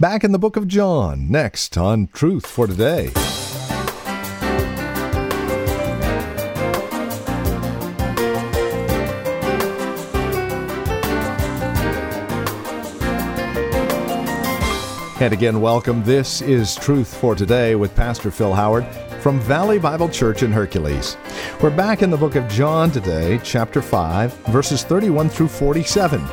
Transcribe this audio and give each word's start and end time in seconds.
Back 0.00 0.24
in 0.24 0.32
the 0.32 0.38
book 0.38 0.56
of 0.56 0.66
John, 0.66 1.30
next 1.30 1.76
on 1.76 2.06
Truth 2.06 2.46
for 2.46 2.66
Today. 2.66 3.12
And 15.20 15.34
again, 15.34 15.60
welcome. 15.60 16.02
This 16.02 16.40
is 16.40 16.76
Truth 16.76 17.14
for 17.14 17.34
Today 17.34 17.74
with 17.74 17.94
Pastor 17.94 18.30
Phil 18.30 18.54
Howard 18.54 18.86
from 19.20 19.38
Valley 19.40 19.78
Bible 19.78 20.08
Church 20.08 20.42
in 20.42 20.50
Hercules. 20.50 21.18
We're 21.60 21.76
back 21.76 22.00
in 22.00 22.08
the 22.08 22.16
book 22.16 22.36
of 22.36 22.48
John 22.48 22.90
today, 22.90 23.38
chapter 23.44 23.82
5, 23.82 24.32
verses 24.46 24.82
31 24.82 25.28
through 25.28 25.48
47. 25.48 26.26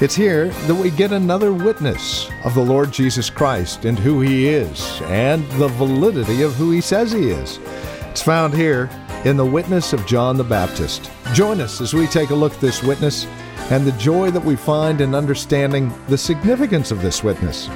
It's 0.00 0.14
here 0.14 0.46
that 0.46 0.76
we 0.76 0.92
get 0.92 1.10
another 1.10 1.52
witness 1.52 2.30
of 2.44 2.54
the 2.54 2.64
Lord 2.64 2.92
Jesus 2.92 3.28
Christ 3.28 3.84
and 3.84 3.98
who 3.98 4.20
he 4.20 4.46
is, 4.46 5.00
and 5.06 5.44
the 5.58 5.66
validity 5.66 6.42
of 6.42 6.54
who 6.54 6.70
he 6.70 6.80
says 6.80 7.10
he 7.10 7.30
is. 7.30 7.58
It's 8.02 8.22
found 8.22 8.54
here 8.54 8.88
in 9.24 9.36
the 9.36 9.44
witness 9.44 9.92
of 9.92 10.06
John 10.06 10.36
the 10.36 10.44
Baptist. 10.44 11.10
Join 11.34 11.60
us 11.60 11.80
as 11.80 11.94
we 11.94 12.06
take 12.06 12.30
a 12.30 12.34
look 12.36 12.54
at 12.54 12.60
this 12.60 12.80
witness 12.80 13.26
and 13.72 13.84
the 13.84 13.90
joy 13.98 14.30
that 14.30 14.44
we 14.44 14.54
find 14.54 15.00
in 15.00 15.16
understanding 15.16 15.92
the 16.06 16.16
significance 16.16 16.92
of 16.92 17.02
this 17.02 17.24
witness. 17.24 17.68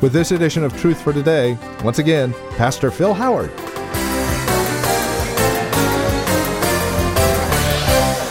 With 0.00 0.14
this 0.14 0.32
edition 0.32 0.64
of 0.64 0.74
Truth 0.78 1.02
for 1.02 1.12
Today, 1.12 1.58
once 1.84 1.98
again, 1.98 2.32
Pastor 2.56 2.90
Phil 2.90 3.12
Howard. 3.12 3.52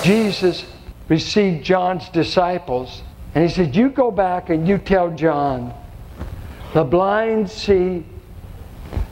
Jesus 0.04 0.66
received 1.10 1.64
John's 1.64 2.10
disciples 2.10 3.04
and 3.36 3.44
he 3.44 3.54
said, 3.54 3.76
You 3.76 3.90
go 3.90 4.10
back 4.10 4.50
and 4.50 4.68
you 4.68 4.78
tell 4.78 5.12
John, 5.12 5.74
the 6.74 6.84
blind 6.84 7.50
see, 7.50 8.06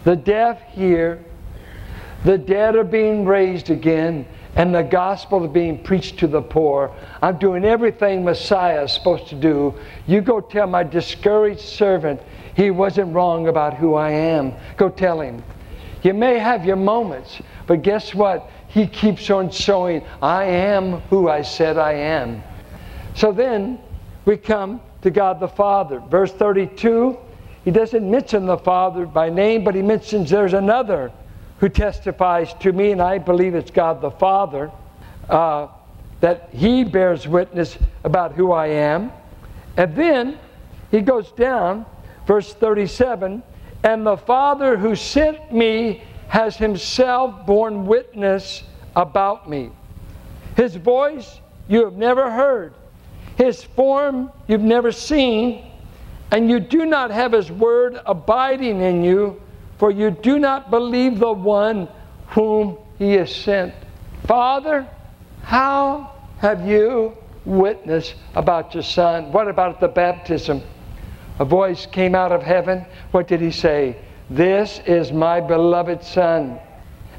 the 0.06 0.16
deaf 0.16 0.62
hear, 0.72 1.24
the 2.24 2.38
dead 2.38 2.78
are 2.78 2.86
being 2.86 3.26
raised 3.26 3.70
again, 3.70 4.26
and 4.56 4.74
the 4.74 4.82
gospel 4.82 5.44
is 5.44 5.52
being 5.52 5.84
preached 5.84 6.20
to 6.20 6.28
the 6.28 6.42
poor. 6.42 6.96
I'm 7.22 7.38
doing 7.38 7.66
everything 7.66 8.24
Messiah 8.24 8.84
is 8.84 8.94
supposed 8.94 9.28
to 9.28 9.36
do. 9.36 9.74
You 10.08 10.22
go 10.22 10.40
tell 10.40 10.68
my 10.68 10.84
discouraged 10.84 11.62
servant 11.62 12.22
he 12.56 12.72
wasn't 12.72 13.14
wrong 13.14 13.48
about 13.48 13.74
who 13.74 13.96
I 13.96 14.12
am. 14.12 14.54
Go 14.78 14.90
tell 14.90 15.20
him. 15.20 15.44
You 16.04 16.14
may 16.14 16.38
have 16.38 16.66
your 16.66 16.76
moments, 16.76 17.40
but 17.66 17.82
guess 17.82 18.14
what? 18.14 18.50
He 18.68 18.88
keeps 18.88 19.30
on 19.30 19.50
showing, 19.50 20.06
I 20.22 20.46
am 20.46 21.00
who 21.10 21.30
I 21.30 21.42
said 21.42 21.78
I 21.78 21.94
am. 21.94 22.44
So 23.16 23.32
then 23.32 23.80
we 24.26 24.38
come 24.38 24.82
to 25.02 25.12
God 25.12 25.40
the 25.40 25.48
Father. 25.48 26.00
Verse 26.00 26.32
32, 26.32 27.18
he 27.66 27.72
doesn't 27.72 28.10
mention 28.10 28.46
the 28.46 28.58
Father 28.58 29.06
by 29.06 29.30
name, 29.30 29.64
but 29.64 29.76
he 29.76 29.82
mentions 29.82 30.30
there's 30.30 30.54
another 30.54 31.12
who 31.60 31.70
testifies 31.70 32.54
to 32.56 32.72
me, 32.72 32.92
and 32.92 33.02
I 33.02 33.18
believe 33.18 33.56
it's 33.56 33.72
God 33.72 34.02
the 34.02 34.12
Father, 34.12 34.72
uh, 35.30 35.68
that 36.20 36.50
he 36.52 36.84
bears 36.84 37.28
witness 37.28 37.78
about 38.04 38.34
who 38.34 38.52
I 38.52 38.68
am. 38.68 39.12
And 39.78 39.96
then 39.96 40.38
he 40.92 41.02
goes 41.02 41.32
down 41.32 41.86
Verse 42.26 42.54
37 42.54 43.44
And 43.84 44.06
the 44.06 44.18
Father 44.18 44.78
who 44.78 44.96
sent 44.96 45.52
me 45.52 46.04
has 46.30 46.58
himself 46.58 47.46
borne 47.46 47.86
witness 47.86 48.64
about 48.96 49.50
me. 49.50 49.72
His 50.56 50.76
voice 50.76 51.40
you 51.68 51.84
have 51.84 51.94
never 51.94 52.32
heard, 52.32 52.74
his 53.38 53.64
form 53.64 54.32
you've 54.48 54.62
never 54.62 54.92
seen, 54.92 55.66
and 56.32 56.50
you 56.50 56.60
do 56.60 56.86
not 56.86 57.12
have 57.12 57.32
his 57.32 57.52
word 57.52 58.00
abiding 58.06 58.82
in 58.82 59.04
you, 59.04 59.42
for 59.78 59.92
you 59.92 60.12
do 60.12 60.40
not 60.40 60.70
believe 60.70 61.20
the 61.20 61.32
one 61.32 61.88
whom 62.28 62.78
he 62.98 63.14
has 63.14 63.34
sent. 63.34 63.74
Father, 64.26 64.88
how 65.44 66.12
have 66.40 66.68
you 66.68 67.18
witnessed 67.46 68.16
about 68.36 68.74
your 68.74 68.84
son? 68.84 69.32
What 69.32 69.48
about 69.48 69.80
the 69.80 69.88
baptism? 69.88 70.62
a 71.40 71.46
voice 71.46 71.86
came 71.86 72.16
out 72.16 72.32
of 72.32 72.44
heaven. 72.44 72.86
What 73.12 73.28
did 73.28 73.42
he 73.42 73.52
say? 73.52 73.98
This 74.30 74.80
is 74.86 75.12
my 75.12 75.42
beloved 75.42 76.04
Son. 76.04 76.60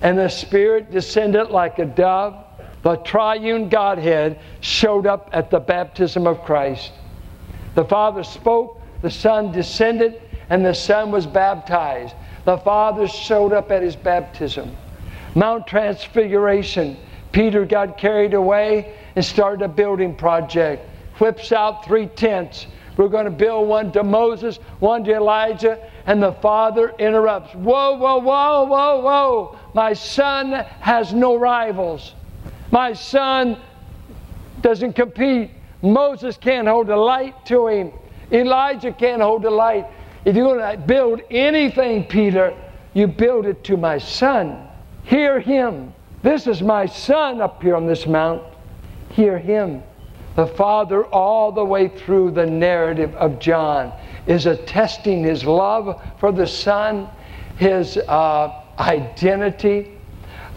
And 0.01 0.19
the 0.19 0.29
Spirit 0.29 0.91
descended 0.91 1.51
like 1.51 1.79
a 1.79 1.85
dove. 1.85 2.44
The 2.85 2.97
triune 2.97 3.71
Godhead 3.71 4.39
showed 4.61 5.07
up 5.07 5.31
at 5.33 5.51
the 5.51 5.59
baptism 5.59 6.27
of 6.27 6.45
Christ. 6.45 6.93
The 7.75 7.85
Father 7.85 8.23
spoke, 8.23 8.81
the 9.01 9.11
Son 9.11 9.51
descended, 9.51 10.21
and 10.51 10.65
the 10.65 10.75
Son 10.75 11.11
was 11.11 11.27
baptized. 11.27 12.15
The 12.45 12.59
Father 12.59 13.09
showed 13.09 13.55
up 13.55 13.71
at 13.71 13.83
his 13.83 13.97
baptism. 13.97 14.77
Mount 15.35 15.67
Transfiguration, 15.67 16.99
Peter 17.33 17.65
got 17.65 17.97
carried 17.97 18.35
away 18.35 18.95
and 19.17 19.25
started 19.25 19.63
a 19.63 19.69
building 19.69 20.15
project. 20.15 20.87
Whips 21.19 21.53
out 21.53 21.87
three 21.87 22.07
tents 22.07 22.67
we're 22.97 23.09
going 23.09 23.25
to 23.25 23.31
build 23.31 23.67
one 23.67 23.91
to 23.93 24.05
Moses, 24.05 24.59
one 24.79 25.05
to 25.05 25.15
Elijah, 25.15 25.79
and 26.07 26.23
the 26.23 26.33
father 26.35 26.95
interrupts. 26.99 27.55
Whoa, 27.55 27.97
whoa, 27.97 28.19
whoa, 28.19 28.65
whoa, 28.65 29.01
whoa. 29.01 29.59
My 29.73 29.95
son 29.95 30.53
has 30.81 31.13
no 31.13 31.35
rivals. 31.37 32.15
My 32.75 32.93
son 32.93 33.57
doesn't 34.61 34.95
compete. 34.95 35.53
Moses 35.81 36.37
can't 36.37 36.67
hold 36.67 36.91
a 36.91 36.97
light 36.97 37.47
to 37.47 37.69
him. 37.69 37.93
Elijah 38.33 38.91
can't 38.91 39.23
hold 39.23 39.45
a 39.45 39.51
light. 39.51 39.87
If 40.25 40.35
you're 40.35 40.57
going 40.57 40.81
to 40.81 40.85
build 40.85 41.21
anything, 41.31 42.03
Peter, 42.03 42.53
you 42.93 43.07
build 43.07 43.47
it 43.47 43.63
to 43.63 43.77
my 43.77 43.99
son. 43.99 44.67
Hear 45.05 45.39
him. 45.39 45.95
This 46.25 46.49
is 46.49 46.63
my 46.63 46.87
son 46.87 47.41
up 47.41 47.63
here 47.63 47.77
on 47.77 47.87
this 47.87 48.09
mount. 48.09 48.43
Hear 49.11 49.39
him. 49.39 49.81
The 50.35 50.49
Father, 50.49 51.05
all 51.05 51.53
the 51.53 51.65
way 51.65 51.87
through 51.87 52.33
the 52.33 52.45
narrative 52.47 53.15
of 53.15 53.39
John, 53.39 53.93
is 54.27 54.47
attesting 54.47 55.23
his 55.23 55.45
love 55.45 56.03
for 56.19 56.33
the 56.33 56.49
Son, 56.49 57.09
his 57.57 57.99
uh, 57.99 58.65
identity. 58.81 59.94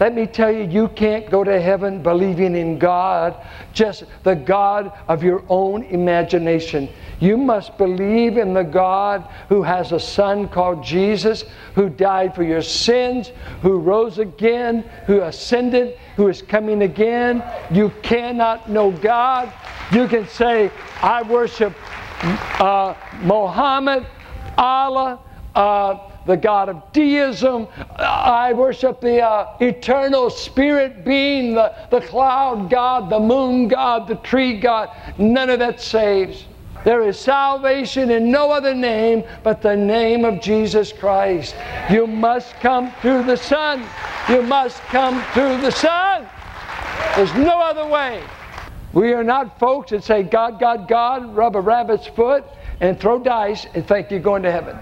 Let 0.00 0.14
me 0.14 0.26
tell 0.26 0.50
you, 0.52 0.64
you 0.64 0.88
can't 0.88 1.28
go 1.28 1.42
to 1.42 1.60
heaven 1.60 2.02
believing 2.02 2.54
in 2.54 2.78
God, 2.78 3.34
just 3.72 4.04
the 4.22 4.34
God 4.34 4.92
of 5.08 5.24
your 5.24 5.42
own 5.48 5.82
imagination. 5.84 6.88
You 7.20 7.36
must 7.36 7.76
believe 7.78 8.36
in 8.36 8.54
the 8.54 8.62
God 8.62 9.28
who 9.48 9.62
has 9.62 9.90
a 9.90 9.98
son 9.98 10.48
called 10.48 10.84
Jesus, 10.84 11.44
who 11.74 11.88
died 11.88 12.34
for 12.34 12.44
your 12.44 12.62
sins, 12.62 13.32
who 13.62 13.78
rose 13.78 14.18
again, 14.18 14.88
who 15.06 15.22
ascended, 15.22 15.98
who 16.16 16.28
is 16.28 16.42
coming 16.42 16.82
again. 16.82 17.42
You 17.72 17.92
cannot 18.02 18.70
know 18.70 18.92
God. 18.92 19.52
You 19.90 20.06
can 20.06 20.28
say, 20.28 20.70
I 21.02 21.22
worship 21.22 21.72
uh, 22.60 22.94
Mohammed, 23.22 24.06
Allah, 24.56 25.20
uh, 25.54 25.98
the 26.28 26.36
God 26.36 26.68
of 26.68 26.92
deism. 26.92 27.66
I 27.98 28.52
worship 28.52 29.00
the 29.00 29.22
uh, 29.22 29.56
eternal 29.60 30.28
spirit 30.28 31.04
being, 31.04 31.54
the, 31.54 31.74
the 31.90 32.02
cloud 32.02 32.70
God, 32.70 33.10
the 33.10 33.18
moon 33.18 33.66
God, 33.66 34.06
the 34.06 34.16
tree 34.16 34.60
God. 34.60 34.90
None 35.16 35.48
of 35.48 35.58
that 35.58 35.80
saves. 35.80 36.44
There 36.84 37.02
is 37.02 37.18
salvation 37.18 38.10
in 38.10 38.30
no 38.30 38.52
other 38.52 38.74
name 38.74 39.24
but 39.42 39.62
the 39.62 39.74
name 39.74 40.24
of 40.26 40.40
Jesus 40.40 40.92
Christ. 40.92 41.56
You 41.90 42.06
must 42.06 42.54
come 42.60 42.92
through 43.00 43.24
the 43.24 43.36
Son. 43.36 43.84
You 44.28 44.42
must 44.42 44.80
come 44.82 45.24
through 45.32 45.60
the 45.62 45.72
Son. 45.72 46.28
There's 47.16 47.34
no 47.34 47.60
other 47.60 47.86
way. 47.86 48.22
We 48.92 49.14
are 49.14 49.24
not 49.24 49.58
folks 49.58 49.90
that 49.92 50.04
say, 50.04 50.22
God, 50.22 50.60
God, 50.60 50.88
God, 50.88 51.34
rub 51.34 51.56
a 51.56 51.60
rabbit's 51.60 52.06
foot 52.06 52.44
and 52.80 53.00
throw 53.00 53.18
dice 53.18 53.66
and 53.74 53.86
think 53.86 54.10
you're 54.10 54.20
going 54.20 54.42
to 54.42 54.52
heaven. 54.52 54.78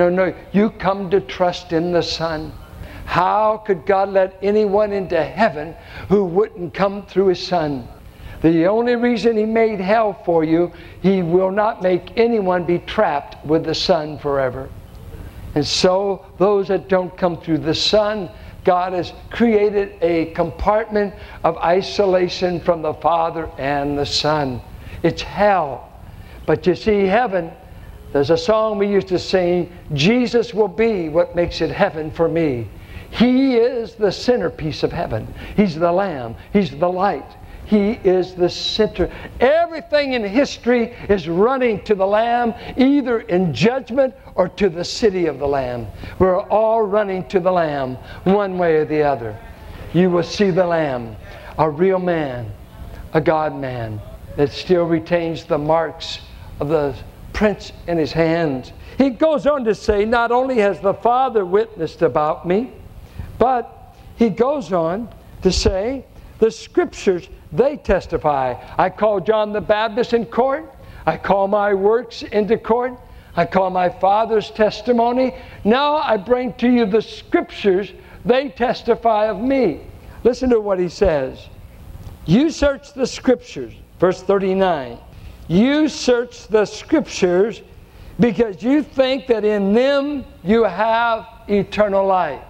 No, 0.00 0.08
no, 0.08 0.34
you 0.52 0.70
come 0.70 1.10
to 1.10 1.20
trust 1.20 1.74
in 1.74 1.92
the 1.92 2.02
Son. 2.02 2.54
How 3.04 3.58
could 3.58 3.84
God 3.84 4.08
let 4.08 4.38
anyone 4.40 4.94
into 4.94 5.22
heaven 5.22 5.76
who 6.08 6.24
wouldn't 6.24 6.72
come 6.72 7.04
through 7.04 7.26
His 7.26 7.46
Son? 7.46 7.86
The 8.40 8.66
only 8.66 8.96
reason 8.96 9.36
He 9.36 9.44
made 9.44 9.78
hell 9.78 10.14
for 10.24 10.42
you, 10.42 10.72
He 11.02 11.20
will 11.20 11.50
not 11.50 11.82
make 11.82 12.16
anyone 12.16 12.64
be 12.64 12.78
trapped 12.78 13.44
with 13.44 13.64
the 13.64 13.74
Son 13.74 14.18
forever. 14.18 14.70
And 15.54 15.66
so, 15.66 16.24
those 16.38 16.68
that 16.68 16.88
don't 16.88 17.14
come 17.18 17.38
through 17.38 17.58
the 17.58 17.74
Son, 17.74 18.30
God 18.64 18.94
has 18.94 19.12
created 19.28 19.98
a 20.00 20.32
compartment 20.32 21.12
of 21.44 21.58
isolation 21.58 22.58
from 22.58 22.80
the 22.80 22.94
Father 22.94 23.50
and 23.58 23.98
the 23.98 24.06
Son. 24.06 24.62
It's 25.02 25.20
hell. 25.20 25.92
But 26.46 26.66
you 26.66 26.74
see, 26.74 27.04
heaven, 27.04 27.52
there's 28.12 28.30
a 28.30 28.38
song 28.38 28.78
we 28.78 28.88
used 28.88 29.08
to 29.08 29.18
sing 29.18 29.70
Jesus 29.92 30.52
will 30.52 30.68
be 30.68 31.08
what 31.08 31.36
makes 31.36 31.60
it 31.60 31.70
heaven 31.70 32.10
for 32.10 32.28
me. 32.28 32.68
He 33.10 33.56
is 33.56 33.94
the 33.94 34.12
centerpiece 34.12 34.82
of 34.82 34.92
heaven. 34.92 35.32
He's 35.56 35.74
the 35.74 35.92
Lamb, 35.92 36.36
He's 36.52 36.70
the 36.70 36.90
light, 36.90 37.36
He 37.64 37.92
is 37.92 38.34
the 38.34 38.48
center. 38.48 39.10
Everything 39.40 40.14
in 40.14 40.24
history 40.24 40.94
is 41.08 41.28
running 41.28 41.82
to 41.84 41.94
the 41.94 42.06
Lamb, 42.06 42.54
either 42.76 43.20
in 43.20 43.52
judgment 43.52 44.14
or 44.34 44.48
to 44.48 44.68
the 44.68 44.84
city 44.84 45.26
of 45.26 45.38
the 45.38 45.48
Lamb. 45.48 45.86
We're 46.18 46.40
all 46.40 46.82
running 46.82 47.26
to 47.28 47.40
the 47.40 47.52
Lamb, 47.52 47.96
one 48.24 48.58
way 48.58 48.76
or 48.76 48.84
the 48.84 49.02
other. 49.02 49.38
You 49.92 50.10
will 50.10 50.22
see 50.22 50.50
the 50.50 50.66
Lamb, 50.66 51.16
a 51.58 51.68
real 51.68 51.98
man, 51.98 52.52
a 53.12 53.20
God 53.20 53.54
man 53.54 54.00
that 54.36 54.50
still 54.50 54.84
retains 54.84 55.44
the 55.44 55.58
marks 55.58 56.20
of 56.60 56.68
the 56.68 56.96
prints 57.32 57.72
in 57.86 57.98
his 57.98 58.12
hands. 58.12 58.72
He 58.98 59.10
goes 59.10 59.46
on 59.46 59.64
to 59.64 59.74
say, 59.74 60.04
Not 60.04 60.30
only 60.30 60.58
has 60.58 60.80
the 60.80 60.94
Father 60.94 61.44
witnessed 61.44 62.02
about 62.02 62.46
me, 62.46 62.72
but 63.38 63.96
he 64.16 64.28
goes 64.28 64.72
on 64.72 65.08
to 65.42 65.50
say, 65.50 66.04
The 66.38 66.50
scriptures, 66.50 67.28
they 67.52 67.76
testify. 67.76 68.54
I 68.76 68.90
call 68.90 69.20
John 69.20 69.52
the 69.52 69.60
Baptist 69.60 70.12
in 70.12 70.26
court. 70.26 70.74
I 71.06 71.16
call 71.16 71.48
my 71.48 71.72
works 71.74 72.22
into 72.22 72.58
court. 72.58 72.98
I 73.36 73.46
call 73.46 73.70
my 73.70 73.88
Father's 73.88 74.50
testimony. 74.50 75.34
Now 75.64 75.96
I 75.96 76.16
bring 76.16 76.52
to 76.54 76.68
you 76.68 76.86
the 76.86 77.02
scriptures, 77.02 77.92
they 78.24 78.50
testify 78.50 79.26
of 79.26 79.40
me. 79.40 79.80
Listen 80.24 80.50
to 80.50 80.60
what 80.60 80.78
he 80.78 80.88
says. 80.88 81.48
You 82.26 82.50
search 82.50 82.92
the 82.92 83.06
scriptures, 83.06 83.72
verse 83.98 84.22
39. 84.22 84.98
You 85.50 85.88
search 85.88 86.46
the 86.46 86.64
scriptures 86.64 87.60
because 88.20 88.62
you 88.62 88.84
think 88.84 89.26
that 89.26 89.44
in 89.44 89.74
them 89.74 90.24
you 90.44 90.62
have 90.62 91.26
eternal 91.48 92.06
life. 92.06 92.44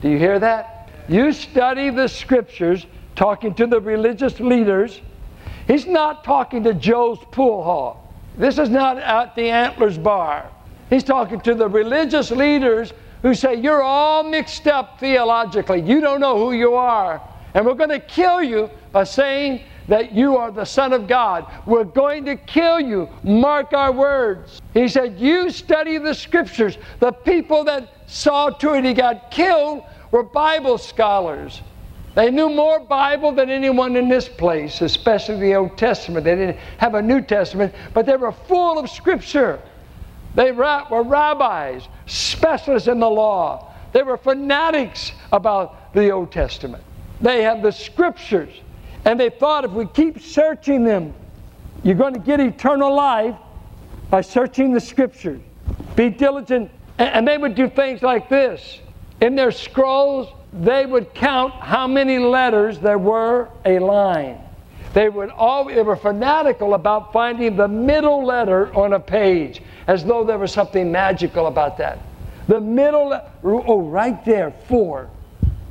Do 0.00 0.08
you 0.08 0.18
hear 0.18 0.40
that? 0.40 0.90
You 1.08 1.32
study 1.32 1.90
the 1.90 2.08
scriptures, 2.08 2.84
talking 3.14 3.54
to 3.54 3.68
the 3.68 3.80
religious 3.80 4.40
leaders. 4.40 5.00
He's 5.68 5.86
not 5.86 6.24
talking 6.24 6.64
to 6.64 6.74
Joe's 6.74 7.20
pool 7.30 7.62
hall. 7.62 8.12
This 8.36 8.58
is 8.58 8.70
not 8.70 8.98
at 8.98 9.36
the 9.36 9.48
Antlers 9.48 9.96
Bar. 9.96 10.50
He's 10.90 11.04
talking 11.04 11.40
to 11.42 11.54
the 11.54 11.68
religious 11.68 12.32
leaders 12.32 12.92
who 13.22 13.36
say, 13.36 13.54
You're 13.54 13.84
all 13.84 14.24
mixed 14.24 14.66
up 14.66 14.98
theologically. 14.98 15.80
You 15.80 16.00
don't 16.00 16.18
know 16.18 16.36
who 16.38 16.54
you 16.54 16.74
are. 16.74 17.22
And 17.54 17.64
we're 17.64 17.74
going 17.74 17.90
to 17.90 18.00
kill 18.00 18.42
you 18.42 18.68
by 18.90 19.04
saying 19.04 19.62
that 19.88 20.12
you 20.12 20.36
are 20.36 20.50
the 20.50 20.64
Son 20.64 20.92
of 20.92 21.06
God. 21.06 21.46
We're 21.66 21.84
going 21.84 22.24
to 22.26 22.36
kill 22.36 22.80
you. 22.80 23.08
Mark 23.22 23.72
our 23.72 23.92
words. 23.92 24.60
He 24.74 24.88
said, 24.88 25.18
You 25.18 25.50
study 25.50 25.98
the 25.98 26.14
scriptures. 26.14 26.78
The 27.00 27.12
people 27.12 27.64
that 27.64 27.88
saw 28.06 28.50
to 28.50 28.74
it 28.74 28.84
he 28.84 28.94
got 28.94 29.30
killed 29.30 29.82
were 30.10 30.22
Bible 30.22 30.78
scholars. 30.78 31.60
They 32.14 32.30
knew 32.30 32.50
more 32.50 32.78
Bible 32.80 33.32
than 33.32 33.48
anyone 33.48 33.96
in 33.96 34.08
this 34.08 34.28
place, 34.28 34.82
especially 34.82 35.40
the 35.40 35.54
Old 35.54 35.78
Testament. 35.78 36.24
They 36.24 36.36
didn't 36.36 36.58
have 36.76 36.94
a 36.94 37.00
New 37.00 37.22
Testament, 37.22 37.74
but 37.94 38.04
they 38.04 38.16
were 38.16 38.32
full 38.32 38.78
of 38.78 38.90
Scripture. 38.90 39.58
They 40.34 40.52
were 40.52 41.02
rabbis, 41.02 41.88
specialists 42.06 42.88
in 42.88 43.00
the 43.00 43.08
law. 43.08 43.72
They 43.92 44.02
were 44.02 44.16
fanatics 44.16 45.12
about 45.32 45.92
the 45.94 46.10
Old 46.10 46.32
Testament. 46.32 46.82
They 47.20 47.42
have 47.42 47.62
the 47.62 47.72
Scriptures. 47.72 48.52
And 49.04 49.18
they 49.18 49.30
thought 49.30 49.64
if 49.64 49.72
we 49.72 49.86
keep 49.86 50.20
searching 50.20 50.84
them, 50.84 51.12
you're 51.82 51.96
going 51.96 52.14
to 52.14 52.20
get 52.20 52.40
eternal 52.40 52.94
life 52.94 53.36
by 54.10 54.20
searching 54.20 54.72
the 54.72 54.80
Scriptures. 54.80 55.40
Be 55.96 56.08
diligent. 56.08 56.70
And 56.98 57.26
they 57.26 57.38
would 57.38 57.54
do 57.54 57.68
things 57.68 58.02
like 58.02 58.28
this 58.28 58.80
in 59.22 59.36
their 59.36 59.52
scrolls, 59.52 60.28
they 60.52 60.84
would 60.84 61.14
count 61.14 61.54
how 61.54 61.86
many 61.86 62.18
letters 62.18 62.80
there 62.80 62.98
were 62.98 63.48
a 63.64 63.78
line. 63.78 64.38
They 64.94 65.08
would 65.08 65.30
all 65.30 65.64
they 65.64 65.80
were 65.80 65.96
fanatical 65.96 66.74
about 66.74 67.12
finding 67.12 67.56
the 67.56 67.68
middle 67.68 68.26
letter 68.26 68.74
on 68.74 68.94
a 68.94 69.00
page, 69.00 69.62
as 69.86 70.04
though 70.04 70.24
there 70.24 70.38
was 70.38 70.52
something 70.52 70.90
magical 70.90 71.46
about 71.46 71.78
that. 71.78 72.00
The 72.48 72.60
middle 72.60 73.18
oh, 73.44 73.82
right 73.82 74.22
there, 74.24 74.50
four. 74.50 75.08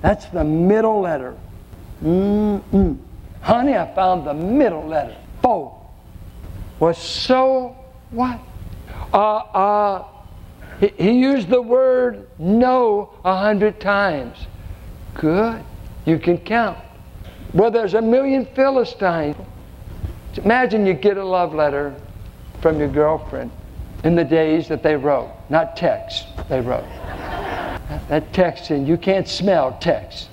That's 0.02 0.26
the 0.28 0.46
middle 0.46 1.02
letter. 1.02 1.36
Mm-mm. 2.02 2.98
Honey, 3.42 3.76
I 3.76 3.94
found 3.94 4.26
the 4.26 4.34
middle 4.34 4.88
letter. 4.88 5.16
Four. 5.42 5.80
Was 6.80 6.98
so 6.98 7.76
what? 8.12 8.40
Uh, 9.14 9.18
uh, 9.18 10.08
he, 10.80 11.12
used 11.12 11.50
the 11.50 11.62
word 11.62 12.28
no 12.40 13.14
a 13.24 13.38
hundred 13.38 13.80
times. 13.80 14.38
Good. 15.16 15.64
You 16.06 16.18
can 16.18 16.38
count. 16.38 16.80
Well, 17.54 17.70
there's 17.70 17.94
a 17.94 18.02
million 18.02 18.46
Philistines. 18.56 19.36
Imagine 20.44 20.86
you 20.86 20.94
get 20.94 21.18
a 21.18 21.24
love 21.24 21.54
letter 21.54 21.94
from 22.62 22.80
your 22.80 22.88
girlfriend 22.88 23.52
in 24.04 24.16
the 24.16 24.24
days 24.24 24.68
that 24.70 24.82
they 24.82 24.96
wrote, 24.96 25.32
not 25.50 25.76
text, 25.76 26.26
they 26.50 26.62
wrote. 26.62 26.88
That 28.08 28.32
text, 28.34 28.72
and 28.72 28.88
you 28.88 28.98
can't 28.98 29.28
smell 29.28 29.78
text. 29.80 30.30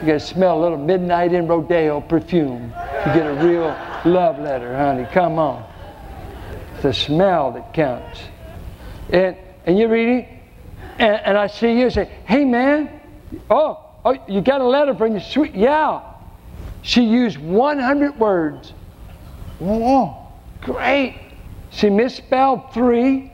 You 0.00 0.06
gotta 0.06 0.20
smell 0.20 0.58
a 0.58 0.60
little 0.60 0.78
midnight 0.78 1.32
in 1.32 1.46
Rodeo 1.46 2.00
perfume 2.00 2.70
to 2.70 3.12
get 3.14 3.26
a 3.26 3.34
real 3.44 3.76
love 4.04 4.38
letter, 4.38 4.76
honey. 4.76 5.06
Come 5.12 5.38
on. 5.38 5.64
It's 6.74 6.82
the 6.82 6.92
smell 6.92 7.52
that 7.52 7.74
counts 7.74 8.20
and, 9.10 9.36
and 9.64 9.78
you're 9.78 9.88
reading, 9.88 10.40
and, 10.98 11.20
and 11.24 11.38
I 11.38 11.46
see 11.46 11.78
you 11.78 11.90
say, 11.90 12.10
hey 12.26 12.44
man, 12.44 13.00
oh, 13.50 13.84
oh, 14.04 14.16
you 14.28 14.40
got 14.40 14.60
a 14.60 14.66
letter 14.66 14.94
from 14.94 15.12
your 15.12 15.20
sweet, 15.20 15.54
yeah. 15.54 16.02
She 16.82 17.02
used 17.02 17.38
100 17.38 18.18
words. 18.18 18.72
Oh, 19.60 20.28
great. 20.60 21.18
She 21.70 21.90
misspelled 21.90 22.72
three. 22.72 23.32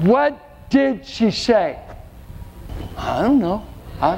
What 0.00 0.70
did 0.70 1.06
she 1.06 1.30
say? 1.30 1.78
I 2.96 3.22
don't 3.22 3.38
know. 3.38 3.64
I, 4.00 4.16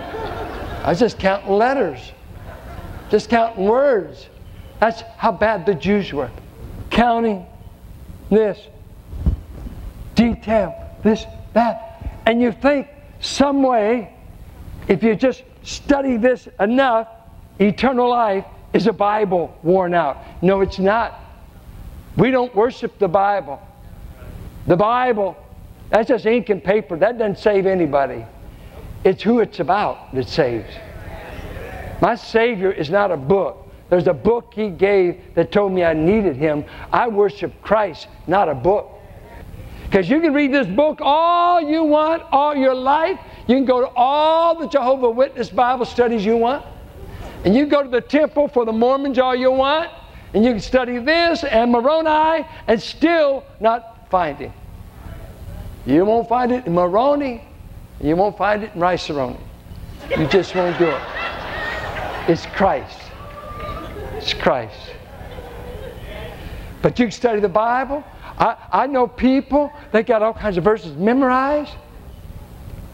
I 0.87 0.91
was 0.91 1.01
just 1.01 1.19
counting 1.19 1.51
letters, 1.51 2.13
just 3.11 3.29
counting 3.29 3.65
words. 3.65 4.29
That's 4.79 5.03
how 5.17 5.33
bad 5.33 5.67
the 5.67 5.75
Jews 5.75 6.13
were. 6.13 6.31
Counting 6.91 7.45
this, 8.31 8.57
detail, 10.15 10.73
this, 11.03 11.25
that. 11.55 12.21
And 12.25 12.41
you 12.41 12.53
think 12.53 12.87
some 13.19 13.65
way, 13.65 14.15
if 14.87 15.03
you 15.03 15.17
just 15.17 15.43
study 15.65 16.19
this 16.19 16.49
enough, 16.61 17.09
eternal 17.59 18.09
life 18.09 18.45
is 18.73 18.87
a 18.87 18.93
Bible 18.93 19.59
worn 19.65 19.93
out. 19.93 20.19
No, 20.41 20.61
it's 20.61 20.79
not. 20.79 21.19
We 22.17 22.31
don't 22.31 22.55
worship 22.55 22.97
the 23.01 23.09
Bible. 23.09 23.61
The 24.69 24.77
Bible, 24.77 25.37
that's 25.91 26.07
just 26.07 26.27
ink 26.27 26.49
and 26.49 26.63
paper. 26.63 26.97
That 26.97 27.19
doesn't 27.19 27.41
save 27.41 27.67
anybody. 27.67 28.25
It's 29.07 29.23
who 29.23 29.39
it's 29.39 29.61
about 29.61 30.13
that 30.17 30.29
saves. 30.29 30.69
My 32.01 32.17
Savior 32.17 32.73
is 32.73 32.91
not 32.91 33.13
a 33.13 33.17
book. 33.17 33.69
There's 33.89 34.09
a 34.09 34.13
book 34.13 34.53
He 34.53 34.69
gave 34.69 35.21
that 35.37 35.53
told 35.53 35.71
me 35.71 35.85
I 35.85 35.95
needed 35.95 36.35
Him. 36.35 36.65
I 36.93 37.07
worship 37.07 37.53
Christ, 37.63 38.09
not 38.27 38.49
a 38.49 38.55
book. 38.55 38.91
Because 39.85 40.11
you 40.11 40.21
can 40.21 40.35
read 40.35 40.53
this 40.53 40.67
book 40.67 40.99
all 41.01 41.61
you 41.61 41.85
want, 41.85 42.25
all 42.33 42.57
your 42.57 42.75
life. 42.75 43.21
You 43.47 43.55
can 43.55 43.65
go 43.65 43.81
to 43.81 43.93
all 43.95 44.59
the 44.59 44.67
Jehovah 44.67 45.11
Witness 45.11 45.51
Bible 45.51 45.85
studies 45.85 46.25
you 46.25 46.37
want. 46.37 46.67
And 47.45 47.55
you 47.55 47.67
go 47.67 47.85
to 47.85 47.89
the 47.89 48.01
temple 48.01 48.49
for 48.49 48.65
the 48.65 48.73
Mormons 48.73 49.21
all 49.21 49.37
you 49.37 49.53
want. 49.53 49.89
And 50.35 50.45
you 50.45 50.51
can 50.51 50.61
study 50.61 50.99
this 50.99 51.45
and 51.45 51.71
Moroni 51.71 52.45
and 52.67 52.83
still 52.83 53.45
not 53.61 54.11
find 54.11 54.37
him. 54.37 54.53
You 55.87 56.05
won't 56.05 56.29
find 56.29 56.51
it 56.51 56.67
in 56.67 56.75
Moroni. 56.75 57.45
You 58.01 58.17
won't 58.17 58.37
find 58.37 58.63
it 58.63 58.75
in 58.75 58.81
rice 58.81 59.09
You 60.17 60.27
just 60.27 60.55
won't 60.55 60.79
do 60.79 60.89
it. 60.89 61.03
It's 62.29 62.47
Christ. 62.47 63.01
It's 64.15 64.35
Christ. 64.35 64.79
But 66.83 66.99
you 66.99 67.07
can 67.07 67.13
study 67.13 67.41
the 67.41 67.49
Bible 67.49 68.05
I, 68.39 68.57
I 68.71 68.87
know 68.87 69.07
people, 69.07 69.73
they 69.93 70.03
got 70.03 70.23
all 70.23 70.35
kinds 70.35 70.57
of 70.57 70.65
verses 70.65 70.95
memorized, 70.97 71.73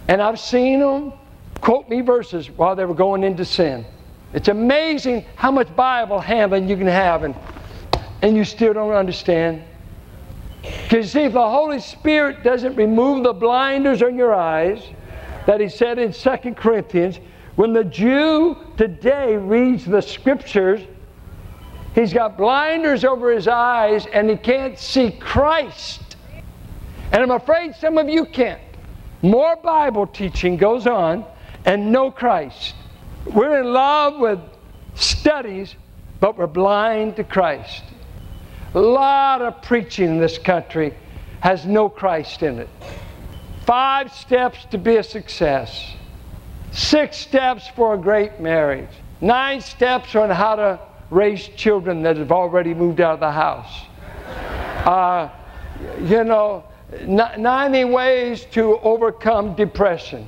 and 0.08 0.22
I've 0.22 0.38
seen 0.38 0.80
them 0.80 1.12
quote 1.60 1.88
me 1.88 2.00
verses 2.00 2.48
while 2.50 2.76
they 2.76 2.84
were 2.84 2.94
going 2.94 3.24
into 3.24 3.44
sin. 3.44 3.84
It's 4.32 4.48
amazing 4.48 5.24
how 5.36 5.50
much 5.50 5.74
Bible 5.74 6.20
handling 6.20 6.68
you 6.68 6.76
can 6.76 6.86
have, 6.86 7.24
and, 7.24 7.34
and 8.22 8.36
you 8.36 8.44
still 8.44 8.72
don't 8.72 8.92
understand. 8.92 9.62
Because 10.62 10.92
you 10.92 11.20
see, 11.20 11.24
if 11.24 11.32
the 11.32 11.48
Holy 11.48 11.80
Spirit 11.80 12.42
doesn't 12.42 12.76
remove 12.76 13.24
the 13.24 13.32
blinders 13.32 14.02
on 14.02 14.16
your 14.16 14.34
eyes, 14.34 14.82
that 15.46 15.60
he 15.60 15.68
said 15.68 15.98
in 15.98 16.12
2 16.12 16.54
Corinthians, 16.54 17.18
when 17.56 17.72
the 17.72 17.84
Jew 17.84 18.56
today 18.76 19.36
reads 19.36 19.84
the 19.84 20.00
scriptures, 20.00 20.80
He's 21.94 22.14
got 22.14 22.38
blinders 22.38 23.04
over 23.04 23.30
his 23.30 23.46
eyes 23.46 24.06
and 24.06 24.30
he 24.30 24.36
can't 24.36 24.78
see 24.78 25.10
Christ. 25.10 26.16
And 27.12 27.22
I'm 27.22 27.30
afraid 27.32 27.74
some 27.74 27.98
of 27.98 28.08
you 28.08 28.24
can't. 28.24 28.62
More 29.20 29.56
Bible 29.56 30.06
teaching 30.06 30.56
goes 30.56 30.86
on 30.86 31.26
and 31.66 31.92
no 31.92 32.10
Christ. 32.10 32.74
We're 33.26 33.60
in 33.60 33.74
love 33.74 34.18
with 34.18 34.40
studies 34.94 35.76
but 36.22 36.38
we're 36.38 36.46
blind 36.46 37.16
to 37.16 37.24
Christ. 37.24 37.82
A 38.74 38.80
lot 38.80 39.42
of 39.42 39.60
preaching 39.62 40.08
in 40.08 40.18
this 40.18 40.38
country 40.38 40.94
has 41.40 41.66
no 41.66 41.88
Christ 41.88 42.42
in 42.42 42.58
it. 42.58 42.68
Five 43.66 44.12
steps 44.12 44.64
to 44.70 44.78
be 44.78 44.96
a 44.96 45.02
success, 45.02 45.94
six 46.72 47.18
steps 47.18 47.68
for 47.68 47.94
a 47.94 47.98
great 47.98 48.40
marriage, 48.40 48.88
nine 49.20 49.60
steps 49.60 50.14
on 50.14 50.30
how 50.30 50.56
to 50.56 50.80
raise 51.10 51.48
children 51.48 52.02
that 52.02 52.16
have 52.16 52.32
already 52.32 52.72
moved 52.72 53.00
out 53.00 53.14
of 53.14 53.20
the 53.20 53.30
house. 53.30 53.84
Uh, 54.86 55.28
you 56.00 56.24
know, 56.24 56.64
90 57.06 57.84
ways 57.84 58.46
to 58.52 58.78
overcome 58.78 59.54
depression. 59.54 60.26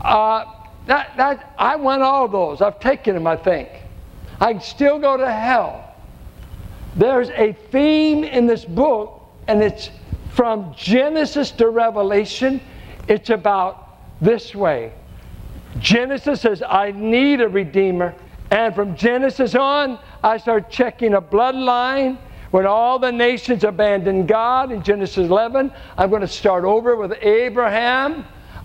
Uh, 0.00 0.44
that, 0.86 1.16
that, 1.16 1.54
I 1.58 1.76
want 1.76 2.02
all 2.02 2.28
those. 2.28 2.62
I've 2.62 2.80
taken 2.80 3.14
them, 3.14 3.26
I 3.26 3.36
think. 3.36 3.68
I 4.40 4.52
can 4.52 4.62
still 4.62 4.98
go 4.98 5.16
to 5.16 5.30
hell. 5.30 5.87
There's 6.98 7.30
a 7.30 7.52
theme 7.70 8.24
in 8.24 8.46
this 8.46 8.64
book, 8.64 9.22
and 9.46 9.62
it's 9.62 9.90
from 10.34 10.74
Genesis 10.76 11.52
to 11.52 11.70
Revelation. 11.70 12.60
It's 13.06 13.30
about 13.30 14.20
this 14.20 14.52
way. 14.52 14.92
Genesis 15.78 16.40
says, 16.40 16.60
I 16.60 16.90
need 16.90 17.40
a 17.40 17.48
redeemer. 17.48 18.16
And 18.50 18.74
from 18.74 18.96
Genesis 18.96 19.54
on, 19.54 20.00
I 20.24 20.38
start 20.38 20.70
checking 20.70 21.14
a 21.14 21.22
bloodline. 21.22 22.18
When 22.50 22.66
all 22.66 22.98
the 22.98 23.12
nations 23.12 23.62
abandoned 23.62 24.26
God 24.26 24.72
in 24.72 24.82
Genesis 24.82 25.28
11, 25.28 25.70
I'm 25.98 26.10
going 26.10 26.22
to 26.22 26.28
start 26.28 26.64
over 26.64 26.96
with 26.96 27.12
Abraham. 27.20 28.24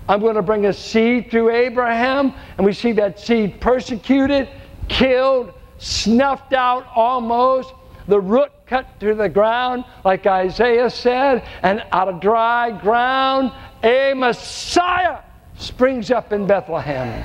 I'm 0.10 0.22
going 0.22 0.36
to 0.36 0.42
bring 0.42 0.66
a 0.66 0.74
seed 0.74 1.30
through 1.30 1.52
Abraham. 1.52 2.34
And 2.58 2.66
we 2.66 2.74
see 2.74 2.94
that 2.94 3.20
seed 3.20 3.62
persecuted, 3.62 4.50
killed, 4.88 5.54
snuffed 5.78 6.54
out 6.54 6.88
almost, 6.96 7.74
the 8.08 8.20
root 8.20 8.52
cut 8.66 9.00
to 9.00 9.14
the 9.14 9.30
ground, 9.30 9.86
like 10.04 10.26
Isaiah 10.26 10.90
said, 10.90 11.48
and 11.62 11.84
out 11.92 12.08
of 12.08 12.20
dry 12.20 12.72
ground, 12.72 13.52
a 13.84 14.14
Messiah 14.14 15.20
springs 15.56 16.12
up 16.12 16.34
in 16.34 16.48
Bethlehem. 16.48 17.24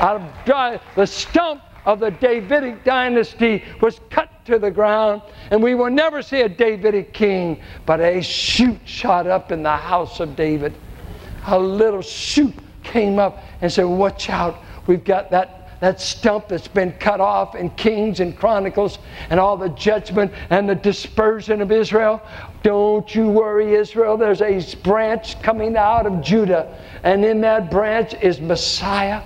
Out 0.00 0.20
of 0.20 0.44
dry, 0.44 0.80
the 0.96 1.06
stump 1.06 1.62
of 1.84 2.00
the 2.00 2.10
Davidic 2.10 2.84
dynasty 2.84 3.64
was 3.80 4.00
cut 4.10 4.28
to 4.44 4.58
the 4.58 4.70
ground, 4.70 5.22
and 5.50 5.62
we 5.62 5.74
will 5.74 5.90
never 5.90 6.22
see 6.22 6.42
a 6.42 6.48
Davidic 6.48 7.12
king, 7.12 7.60
but 7.86 8.00
a 8.00 8.20
shoot 8.20 8.78
shot 8.84 9.26
up 9.26 9.52
in 9.52 9.62
the 9.62 9.76
house 9.76 10.20
of 10.20 10.36
David. 10.36 10.74
A 11.46 11.58
little 11.58 12.02
shoot 12.02 12.54
came 12.82 13.18
up 13.18 13.42
and 13.60 13.72
said, 13.72 13.84
Watch 13.84 14.28
out, 14.28 14.58
we've 14.86 15.04
got 15.04 15.30
that 15.30 15.59
that 15.80 16.00
stump 16.00 16.48
that's 16.48 16.68
been 16.68 16.92
cut 16.92 17.20
off 17.20 17.54
in 17.54 17.70
Kings 17.70 18.20
and 18.20 18.36
Chronicles 18.36 18.98
and 19.30 19.40
all 19.40 19.56
the 19.56 19.70
judgment 19.70 20.32
and 20.50 20.68
the 20.68 20.74
dispersion 20.74 21.60
of 21.62 21.72
Israel. 21.72 22.22
Don't 22.62 23.12
you 23.14 23.28
worry, 23.28 23.74
Israel. 23.74 24.16
There's 24.16 24.42
a 24.42 24.60
branch 24.82 25.40
coming 25.42 25.76
out 25.76 26.06
of 26.06 26.22
Judah, 26.22 26.78
and 27.02 27.24
in 27.24 27.40
that 27.40 27.70
branch 27.70 28.14
is 28.22 28.40
Messiah. 28.40 29.22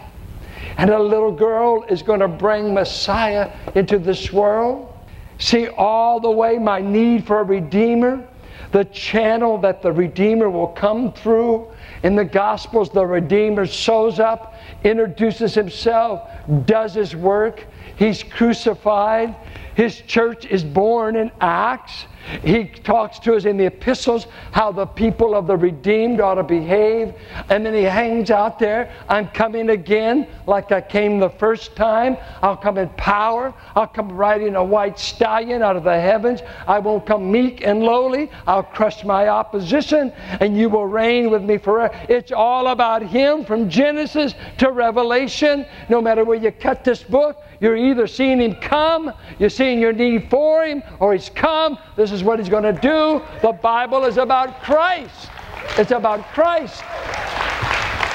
And 0.77 0.91
a 0.91 0.99
little 0.99 1.33
girl 1.33 1.85
is 1.85 2.03
going 2.03 2.21
to 2.21 2.29
bring 2.29 2.73
Messiah 2.73 3.51
into 3.75 3.99
this 3.99 4.33
world. 4.33 4.93
See 5.39 5.69
all 5.69 6.21
the 6.21 6.31
way 6.31 6.59
my 6.59 6.81
need 6.81 7.27
for 7.27 7.41
a 7.41 7.45
Redeemer, 7.45 8.27
the 8.73 8.85
channel 8.87 9.59
that 9.59 9.83
the 9.83 9.93
Redeemer 9.93 10.51
will 10.51 10.69
come 10.69 11.13
through. 11.13 11.69
In 12.03 12.17
the 12.17 12.25
Gospels, 12.25 12.91
the 12.91 13.05
Redeemer 13.05 13.67
shows 13.67 14.21
up, 14.21 14.54
introduces 14.85 15.55
himself, 15.55 16.31
does 16.67 16.95
his 16.95 17.17
work. 17.17 17.67
He's 17.97 18.23
crucified. 18.23 19.35
His 19.75 20.01
church 20.03 20.45
is 20.47 20.63
born 20.63 21.17
in 21.17 21.33
Acts. 21.41 22.07
He 22.43 22.65
talks 22.65 23.19
to 23.21 23.35
us 23.35 23.45
in 23.45 23.57
the 23.57 23.67
epistles 23.67 24.27
how 24.53 24.73
the 24.73 24.87
people 24.87 25.35
of 25.35 25.47
the 25.47 25.57
redeemed 25.57 26.21
ought 26.21 26.35
to 26.35 26.43
behave. 26.43 27.15
And 27.49 27.65
then 27.65 27.75
he 27.75 27.83
hangs 27.83 28.31
out 28.31 28.59
there. 28.59 28.93
I'm 29.09 29.29
coming 29.29 29.71
again 29.71 30.27
like 30.47 30.73
I 30.73 30.81
came 30.81 31.19
the 31.19 31.31
first 31.31 31.77
time. 31.77 32.17
I'll 32.43 32.57
come 32.57 32.79
in 32.79 32.89
power. 32.91 33.55
I'll 33.75 33.87
come 33.87 34.13
riding 34.13 34.57
a 34.57 34.65
white 34.65 34.99
stallion 34.99 35.63
out 35.63 35.77
of 35.77 35.85
the 35.85 36.01
heavens. 36.01 36.41
I 36.67 36.79
won't 36.79 37.07
come 37.07 37.31
meek 37.31 37.67
and 37.67 37.83
lowly. 37.83 38.31
I'll 38.47 38.63
crush 38.63 39.05
my 39.05 39.29
opposition 39.29 40.13
and 40.41 40.57
you 40.57 40.69
will 40.69 40.87
reign 40.87 41.31
with 41.31 41.43
me 41.43 41.59
forever. 41.59 41.95
It's 42.09 42.33
all 42.33 42.69
about 42.69 43.03
him 43.03 43.45
from 43.45 43.69
Genesis 43.69 44.35
to 44.59 44.71
Revelation. 44.71 45.67
No 45.89 46.01
matter 46.01 46.25
where 46.25 46.39
you 46.39 46.51
cut 46.53 46.85
this 46.85 47.03
book, 47.03 47.43
you're 47.61 47.77
either 47.77 48.07
seeing 48.07 48.41
him 48.41 48.57
come, 48.57 49.13
you're 49.39 49.51
seeing 49.51 49.81
your 49.81 49.93
need 49.93 50.29
for 50.31 50.65
him, 50.65 50.83
or 51.01 51.13
he's 51.15 51.31
come. 51.31 51.79
This 51.97 52.11
is 52.15 52.25
what 52.25 52.39
he's 52.39 52.49
going 52.49 52.63
to 52.63 52.81
do. 52.81 53.23
The 53.43 53.53
Bible 53.53 54.05
is 54.05 54.17
about 54.17 54.63
Christ. 54.63 55.29
It's 55.77 55.91
about 55.91 56.25
Christ. 56.33 56.83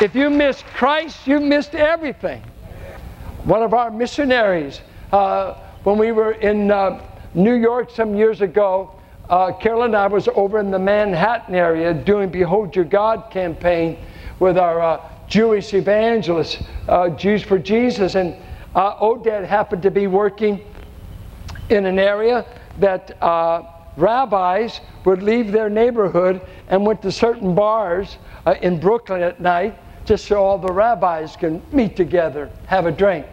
If 0.02 0.16
you 0.16 0.30
missed 0.30 0.66
Christ, 0.66 1.28
you 1.28 1.40
missed 1.40 1.76
everything. 1.76 2.42
One 3.44 3.62
of 3.62 3.74
our 3.74 3.92
missionaries, 3.92 4.82
uh, 5.12 5.56
when 5.84 5.98
we 5.98 6.12
were 6.12 6.32
in 6.32 6.72
uh, 6.72 7.04
New 7.34 7.56
York 7.56 7.92
some 7.92 8.16
years 8.16 8.42
ago, 8.42 8.96
uh, 9.30 9.52
Carol 9.54 9.84
and 9.84 9.96
I 9.96 10.08
was 10.08 10.28
over 10.30 10.60
in 10.60 10.72
the 10.72 10.80
Manhattan 10.80 11.54
area 11.54 11.94
doing 11.94 12.30
Behold 12.30 12.76
Your 12.76 12.86
God 12.86 13.30
campaign 13.30 13.98
with 14.40 14.58
our 14.58 14.82
uh, 14.82 15.02
Jewish 15.28 15.74
evangelists, 15.74 16.64
uh, 16.88 17.10
Jews 17.10 17.44
for 17.44 17.60
Jesus, 17.60 18.16
and 18.16 18.36
uh, 18.74 18.96
Oded 19.00 19.46
happened 19.46 19.84
to 19.84 19.92
be 19.92 20.08
working 20.08 20.62
in 21.70 21.86
an 21.86 22.00
area 22.00 22.46
that 22.80 23.22
uh, 23.22 23.64
rabbis 24.00 24.82
would 25.06 25.22
leave 25.22 25.52
their 25.52 25.70
neighborhood 25.70 26.42
and 26.68 26.86
went 26.86 27.02
to 27.02 27.12
certain 27.12 27.56
bars 27.56 28.18
uh, 28.46 28.56
in 28.62 28.80
Brooklyn 28.80 29.22
at 29.22 29.40
night 29.40 29.78
just 30.06 30.26
so 30.26 30.44
all 30.44 30.58
the 30.58 30.72
rabbis 30.72 31.36
can 31.36 31.62
meet 31.72 31.96
together, 31.96 32.50
have 32.66 32.88
a 32.88 32.92
drink. 32.92 33.28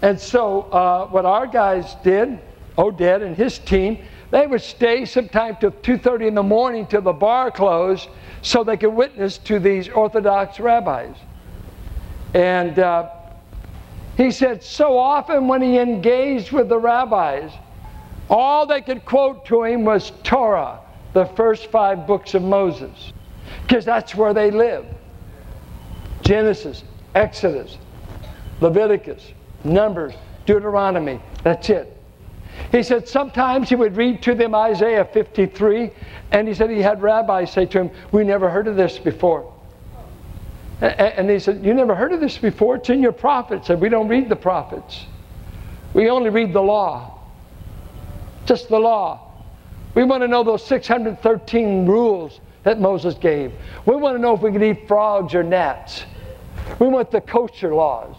And 0.00 0.20
so, 0.20 0.62
uh, 0.70 1.08
what 1.08 1.24
our 1.24 1.46
guys 1.46 1.96
did, 2.04 2.38
Oded 2.78 3.22
and 3.22 3.34
his 3.34 3.58
team, 3.58 3.98
they 4.30 4.46
would 4.46 4.62
stay 4.62 5.04
sometime 5.04 5.56
till 5.60 5.72
2.30 5.72 6.28
in 6.28 6.34
the 6.34 6.42
morning 6.42 6.86
till 6.86 7.02
the 7.02 7.12
bar 7.12 7.50
closed 7.50 8.08
so 8.42 8.62
they 8.62 8.76
could 8.76 8.90
witness 8.90 9.38
to 9.38 9.58
these 9.58 9.88
Orthodox 9.88 10.60
rabbis. 10.60 11.16
And 12.34 12.78
uh, 12.78 13.10
he 14.16 14.30
said, 14.30 14.62
so 14.62 14.96
often 14.98 15.48
when 15.48 15.62
he 15.62 15.78
engaged 15.78 16.52
with 16.52 16.68
the 16.68 16.78
rabbis, 16.78 17.50
all 18.28 18.66
they 18.66 18.80
could 18.80 19.04
quote 19.04 19.46
to 19.46 19.64
him 19.64 19.84
was 19.84 20.12
Torah, 20.22 20.80
the 21.12 21.26
first 21.26 21.70
five 21.70 22.06
books 22.06 22.34
of 22.34 22.42
Moses, 22.42 23.12
because 23.62 23.84
that's 23.84 24.14
where 24.14 24.34
they 24.34 24.50
live 24.50 24.86
Genesis, 26.22 26.82
Exodus, 27.14 27.78
Leviticus, 28.60 29.32
Numbers, 29.64 30.14
Deuteronomy. 30.44 31.20
That's 31.44 31.70
it. 31.70 31.92
He 32.72 32.82
said 32.82 33.06
sometimes 33.06 33.68
he 33.68 33.76
would 33.76 33.96
read 33.96 34.22
to 34.22 34.34
them 34.34 34.54
Isaiah 34.54 35.04
53, 35.04 35.90
and 36.32 36.48
he 36.48 36.54
said 36.54 36.70
he 36.70 36.80
had 36.80 37.02
rabbis 37.02 37.52
say 37.52 37.66
to 37.66 37.82
him, 37.82 37.90
We 38.12 38.24
never 38.24 38.48
heard 38.48 38.66
of 38.66 38.76
this 38.76 38.98
before. 38.98 39.52
And 40.80 41.30
he 41.30 41.38
said, 41.38 41.64
You 41.64 41.74
never 41.74 41.94
heard 41.94 42.12
of 42.12 42.20
this 42.20 42.36
before? 42.36 42.76
It's 42.76 42.90
in 42.90 43.02
your 43.02 43.12
prophets. 43.12 43.70
And 43.70 43.80
we 43.80 43.88
don't 43.88 44.08
read 44.08 44.28
the 44.28 44.36
prophets. 44.36 45.06
We 45.94 46.10
only 46.10 46.30
read 46.30 46.52
the 46.52 46.62
law. 46.62 47.15
Just 48.46 48.68
the 48.68 48.78
law. 48.78 49.32
We 49.94 50.04
want 50.04 50.22
to 50.22 50.28
know 50.28 50.44
those 50.44 50.64
613 50.66 51.86
rules 51.86 52.40
that 52.62 52.80
Moses 52.80 53.14
gave. 53.14 53.52
We 53.86 53.96
want 53.96 54.16
to 54.16 54.22
know 54.22 54.34
if 54.34 54.40
we 54.40 54.52
can 54.52 54.62
eat 54.62 54.88
frogs 54.88 55.34
or 55.34 55.42
gnats. 55.42 56.04
We 56.78 56.88
want 56.88 57.10
the 57.10 57.20
kosher 57.20 57.74
laws. 57.74 58.16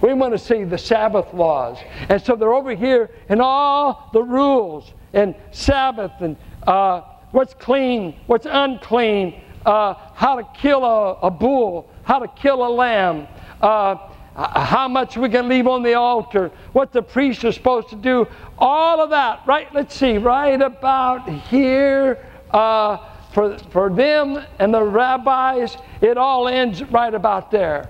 We 0.00 0.12
want 0.14 0.32
to 0.32 0.38
see 0.38 0.64
the 0.64 0.78
Sabbath 0.78 1.32
laws. 1.34 1.78
And 2.08 2.22
so 2.22 2.36
they're 2.36 2.52
over 2.52 2.74
here 2.74 3.10
in 3.28 3.40
all 3.40 4.10
the 4.12 4.22
rules 4.22 4.92
and 5.12 5.34
Sabbath 5.50 6.12
and 6.20 6.36
uh, 6.66 7.02
what's 7.32 7.54
clean, 7.54 8.14
what's 8.26 8.46
unclean, 8.48 9.40
uh, 9.66 9.94
how 10.14 10.36
to 10.36 10.46
kill 10.54 10.84
a, 10.84 11.14
a, 11.22 11.30
bull, 11.30 11.90
how 12.04 12.18
to 12.18 12.28
kill 12.28 12.66
a 12.66 12.70
lamb, 12.70 13.26
uh, 13.60 13.96
how 14.38 14.86
much 14.86 15.16
we 15.16 15.28
can 15.28 15.48
leave 15.48 15.66
on 15.66 15.82
the 15.82 15.94
altar, 15.94 16.52
what 16.72 16.92
the 16.92 17.02
priests 17.02 17.44
are 17.44 17.50
supposed 17.50 17.88
to 17.88 17.96
do, 17.96 18.26
all 18.56 19.00
of 19.00 19.10
that, 19.10 19.42
right? 19.46 19.72
Let's 19.74 19.96
see, 19.96 20.16
right 20.16 20.60
about 20.60 21.28
here, 21.28 22.24
uh, 22.52 22.98
for, 23.32 23.58
for 23.70 23.90
them 23.90 24.44
and 24.58 24.72
the 24.72 24.82
rabbis, 24.82 25.76
it 26.00 26.16
all 26.16 26.48
ends 26.48 26.82
right 26.84 27.12
about 27.12 27.50
there. 27.50 27.88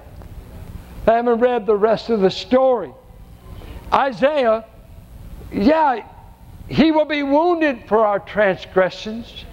I 1.06 1.12
haven't 1.12 1.40
read 1.40 1.66
the 1.66 1.76
rest 1.76 2.10
of 2.10 2.20
the 2.20 2.30
story. 2.30 2.92
Isaiah, 3.92 4.64
yeah, 5.52 6.06
he 6.68 6.92
will 6.92 7.06
be 7.06 7.22
wounded 7.22 7.84
for 7.88 8.04
our 8.04 8.18
transgressions. 8.18 9.44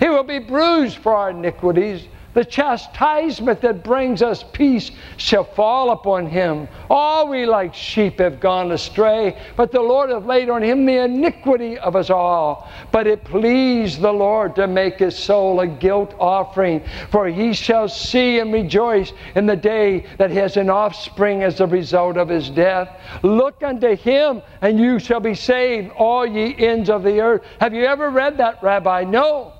He 0.00 0.08
will 0.08 0.24
be 0.24 0.38
bruised 0.38 0.98
for 0.98 1.14
our 1.14 1.30
iniquities. 1.30 2.06
The 2.36 2.44
chastisement 2.44 3.62
that 3.62 3.82
brings 3.82 4.20
us 4.20 4.44
peace 4.52 4.90
shall 5.16 5.44
fall 5.44 5.92
upon 5.92 6.26
him. 6.26 6.68
All 6.90 7.30
we 7.30 7.46
like 7.46 7.72
sheep 7.72 8.18
have 8.18 8.40
gone 8.40 8.72
astray, 8.72 9.38
but 9.56 9.72
the 9.72 9.80
Lord 9.80 10.10
hath 10.10 10.26
laid 10.26 10.50
on 10.50 10.62
him 10.62 10.84
the 10.84 10.98
iniquity 10.98 11.78
of 11.78 11.96
us 11.96 12.10
all. 12.10 12.70
But 12.92 13.06
it 13.06 13.24
pleased 13.24 14.02
the 14.02 14.12
Lord 14.12 14.54
to 14.56 14.66
make 14.66 14.98
his 14.98 15.16
soul 15.16 15.60
a 15.60 15.66
guilt 15.66 16.14
offering, 16.20 16.82
for 17.10 17.26
he 17.26 17.54
shall 17.54 17.88
see 17.88 18.38
and 18.38 18.52
rejoice 18.52 19.14
in 19.34 19.46
the 19.46 19.56
day 19.56 20.04
that 20.18 20.30
he 20.30 20.36
has 20.36 20.58
an 20.58 20.68
offspring 20.68 21.42
as 21.42 21.56
the 21.56 21.66
result 21.66 22.18
of 22.18 22.28
his 22.28 22.50
death. 22.50 23.00
Look 23.22 23.62
unto 23.62 23.96
him, 23.96 24.42
and 24.60 24.78
you 24.78 24.98
shall 24.98 25.20
be 25.20 25.34
saved, 25.34 25.90
all 25.96 26.26
ye 26.26 26.54
ends 26.58 26.90
of 26.90 27.02
the 27.02 27.18
earth. 27.18 27.46
Have 27.60 27.72
you 27.72 27.86
ever 27.86 28.10
read 28.10 28.36
that, 28.36 28.62
Rabbi? 28.62 29.04
No. 29.04 29.55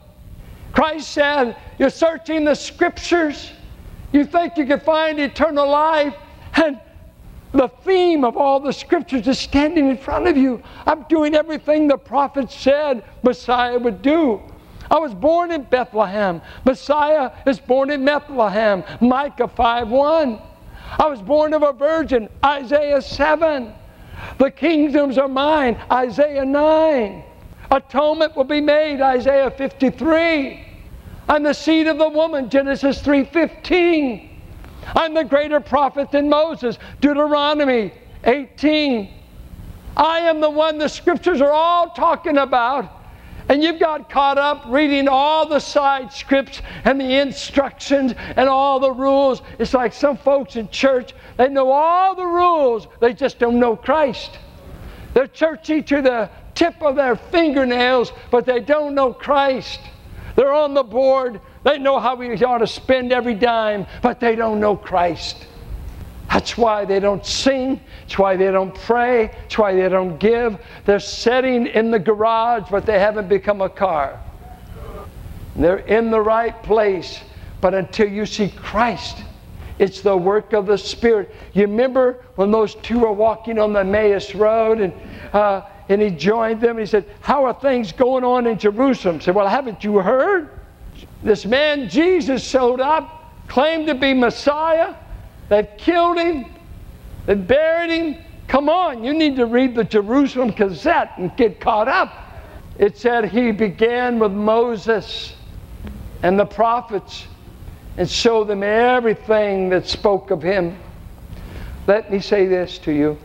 Christ 0.73 1.11
said, 1.11 1.57
You're 1.79 1.91
searching 1.91 2.45
the 2.45 2.55
scriptures. 2.55 3.51
You 4.13 4.25
think 4.25 4.57
you 4.57 4.67
can 4.67 4.81
find 4.81 5.19
eternal 5.19 5.69
life, 5.69 6.15
and 6.55 6.81
the 7.53 7.69
theme 7.69 8.25
of 8.25 8.37
all 8.37 8.61
the 8.61 8.73
scriptures 8.73 9.27
is 9.27 9.39
standing 9.39 9.89
in 9.89 9.99
front 9.99 10.27
of 10.27 10.37
you. 10.37 10.63
I'm 10.87 11.05
doing 11.05 11.35
everything 11.35 11.89
the 11.89 11.97
prophet 11.97 12.51
said 12.51 13.05
Messiah 13.23 13.79
would 13.79 14.03
do. 14.03 14.41
I 14.91 14.99
was 14.99 15.15
born 15.15 15.51
in 15.51 15.63
Bethlehem. 15.63 16.41
Messiah 16.65 17.33
is 17.47 17.59
born 17.59 17.91
in 17.91 18.05
Bethlehem. 18.05 18.85
Micah 19.01 19.49
5 19.49 19.89
1. 19.89 20.39
I 20.99 21.07
was 21.07 21.21
born 21.21 21.53
of 21.55 21.63
a 21.63 21.73
virgin. 21.73 22.29
Isaiah 22.45 23.03
7. 23.03 23.73
The 24.39 24.51
kingdoms 24.51 25.19
are 25.19 25.29
mine. 25.29 25.81
Isaiah 25.91 26.45
9. 26.45 27.25
Atonement 27.71 28.37
will 28.37 28.45
be 28.45 28.61
made. 28.61 29.01
Isaiah 29.01 29.51
53. 29.51 30.65
I'm 31.29 31.43
the 31.43 31.53
seed 31.53 31.87
of 31.89 31.99
the 31.99 32.09
woman, 32.09 32.49
Genesis 32.49 33.01
3:15. 33.03 34.31
I'm 34.95 35.15
the 35.15 35.25
greater 35.25 35.59
prophet 35.59 36.13
than 36.13 36.29
Moses, 36.29 36.79
Deuteronomy 37.01 37.93
18. 38.25 39.11
I 39.97 40.21
am 40.21 40.41
the 40.41 40.51
one 40.51 40.79
the 40.79 40.89
scriptures 40.89 41.41
are 41.41 41.53
all 41.53 41.91
talking 41.91 42.39
about. 42.39 42.93
And 43.49 43.63
you've 43.63 43.79
got 43.79 44.11
caught 44.11 44.39
up 44.39 44.65
reading 44.67 45.07
all 45.09 45.49
the 45.49 45.61
side 45.61 46.13
scripts 46.13 46.63
and 46.85 47.01
the 47.01 47.19
instructions 47.21 48.13
and 48.37 48.49
all 48.49 48.81
the 48.81 48.91
rules. 48.91 49.41
It's 49.59 49.73
like 49.73 49.93
some 49.93 50.17
folks 50.17 50.57
in 50.57 50.69
church, 50.69 51.15
they 51.37 51.49
know 51.49 51.71
all 51.71 52.17
the 52.17 52.27
rules, 52.27 52.89
they 53.01 53.15
just 53.15 53.39
don't 53.39 53.61
know 53.61 53.77
Christ. 53.77 54.39
They're 55.15 55.29
churchy 55.29 55.81
to 55.83 56.03
the 56.03 56.31
tip 56.57 56.83
of 56.83 56.97
their 56.97 57.15
fingernails, 57.15 58.13
but 58.33 58.45
they 58.45 58.59
don't 58.59 58.95
know 58.97 59.13
Christ. 59.13 59.81
They're 60.35 60.53
on 60.53 60.75
the 60.75 60.83
board. 60.83 61.41
They 61.63 61.79
know 61.79 62.01
how 62.01 62.17
we 62.17 62.35
ought 62.43 62.59
to 62.59 62.67
spend 62.67 63.13
every 63.13 63.35
dime, 63.35 63.87
but 64.03 64.19
they 64.19 64.35
don't 64.35 64.59
know 64.59 64.77
Christ. 64.77 65.47
That's 66.29 66.59
why 66.59 66.85
they 66.85 66.99
don't 66.99 67.25
sing. 67.25 67.81
That's 68.03 68.19
why 68.19 68.37
they 68.37 68.51
don't 68.51 68.75
pray. 68.75 69.29
That's 69.29 69.57
why 69.57 69.75
they 69.75 69.89
don't 69.89 70.19
give. 70.19 70.59
They're 70.85 71.01
sitting 71.01 71.67
in 71.67 71.91
the 71.91 71.99
garage, 71.99 72.65
but 72.71 72.85
they 72.85 72.99
haven't 72.99 73.29
become 73.29 73.61
a 73.61 73.69
car. 73.69 74.21
They're 75.55 75.79
in 75.79 76.11
the 76.11 76.21
right 76.21 76.61
place, 76.63 77.21
but 77.61 77.73
until 77.73 78.09
you 78.09 78.27
see 78.27 78.51
Christ, 78.51 79.23
it's 79.79 80.01
the 80.01 80.17
work 80.17 80.53
of 80.53 80.67
the 80.67 80.77
Spirit. 80.77 81.35
You 81.55 81.63
remember 81.63 82.25
when 82.35 82.51
those 82.51 82.75
two 82.77 82.99
were 82.99 83.13
walking 83.13 83.59
on 83.59 83.73
the 83.73 83.81
Emmaus 83.81 84.35
Road 84.35 84.81
and 84.81 84.93
uh, 85.33 85.63
and 85.89 86.03
he 86.03 86.11
joined 86.11 86.61
them. 86.61 86.79
he 86.79 86.87
said, 86.87 87.05
How 87.21 87.45
are 87.45 87.55
things 87.55 87.93
going 87.93 88.25
on 88.25 88.47
in 88.47 88.59
Jerusalem? 88.59 89.19
He 89.19 89.25
said, 89.25 89.35
Well, 89.35 89.49
haven't 89.49 89.85
you 89.85 89.99
heard? 89.99 90.51
This 91.23 91.45
man 91.45 91.89
Jesus 91.89 92.47
showed 92.47 92.81
up, 92.81 93.33
claimed 93.49 93.87
to 93.87 93.95
be 93.95 94.15
Messiah. 94.15 94.95
They've 95.49 95.69
killed 95.79 96.19
him, 96.19 96.47
they've 97.27 97.47
buried 97.47 97.91
him. 97.91 98.25
Come 98.49 98.69
on, 98.69 99.03
you 99.03 99.13
need 99.13 99.37
to 99.37 99.47
read 99.47 99.75
the 99.75 99.85
Jerusalem 99.85 100.51
Gazette 100.51 101.13
and 101.19 101.37
get 101.37 101.61
caught 101.61 101.89
up. 101.89 102.13
It 102.79 102.97
said 102.97 103.25
he 103.25 103.51
began 103.51 104.19
with 104.19 104.33
Moses 104.33 105.35
and 106.23 106.39
the 106.39 106.45
prophets 106.45 107.27
and 107.97 108.09
showed 108.09 108.49
them 108.49 108.63
everything 108.63 109.69
that 109.71 109.87
spoke 109.87 110.31
of 110.31 110.43
him. 110.43 110.79
Let 111.87 112.11
me 112.11 112.21
say 112.21 112.47
this 112.47 112.79
to 112.79 112.93
you 112.93 113.19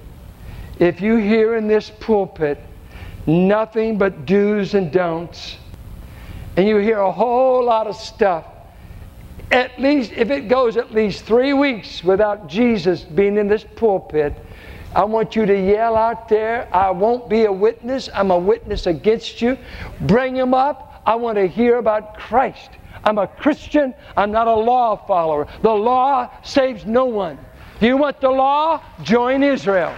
if 0.81 0.99
you 0.99 1.17
hear 1.17 1.55
in 1.55 1.67
this 1.67 1.91
pulpit 1.99 2.59
nothing 3.27 3.99
but 3.99 4.25
do's 4.25 4.73
and 4.73 4.91
don'ts, 4.91 5.57
and 6.57 6.67
you 6.67 6.77
hear 6.77 6.99
a 6.99 7.11
whole 7.11 7.63
lot 7.63 7.85
of 7.85 7.95
stuff, 7.95 8.45
at 9.51 9.79
least 9.79 10.11
if 10.13 10.31
it 10.31 10.47
goes 10.47 10.77
at 10.77 10.91
least 10.91 11.25
three 11.25 11.53
weeks 11.53 12.03
without 12.03 12.47
Jesus 12.47 13.03
being 13.03 13.37
in 13.37 13.47
this 13.47 13.63
pulpit, 13.75 14.33
I 14.95 15.03
want 15.03 15.35
you 15.35 15.45
to 15.45 15.55
yell 15.55 15.95
out 15.95 16.27
there, 16.27 16.67
I 16.73 16.89
won't 16.89 17.29
be 17.29 17.45
a 17.45 17.51
witness. 17.51 18.09
I'm 18.13 18.31
a 18.31 18.37
witness 18.37 18.87
against 18.87 19.41
you. 19.41 19.57
Bring 20.01 20.35
him 20.35 20.53
up. 20.53 21.01
I 21.05 21.15
want 21.15 21.37
to 21.37 21.47
hear 21.47 21.77
about 21.77 22.17
Christ. 22.17 22.71
I'm 23.03 23.19
a 23.19 23.27
Christian. 23.27 23.93
I'm 24.17 24.31
not 24.31 24.47
a 24.47 24.53
law 24.53 24.95
follower. 24.95 25.47
The 25.61 25.71
law 25.71 26.29
saves 26.43 26.85
no 26.85 27.05
one. 27.05 27.37
Do 27.79 27.87
you 27.87 27.97
want 27.97 28.19
the 28.19 28.29
law? 28.29 28.83
Join 29.03 29.43
Israel. 29.43 29.95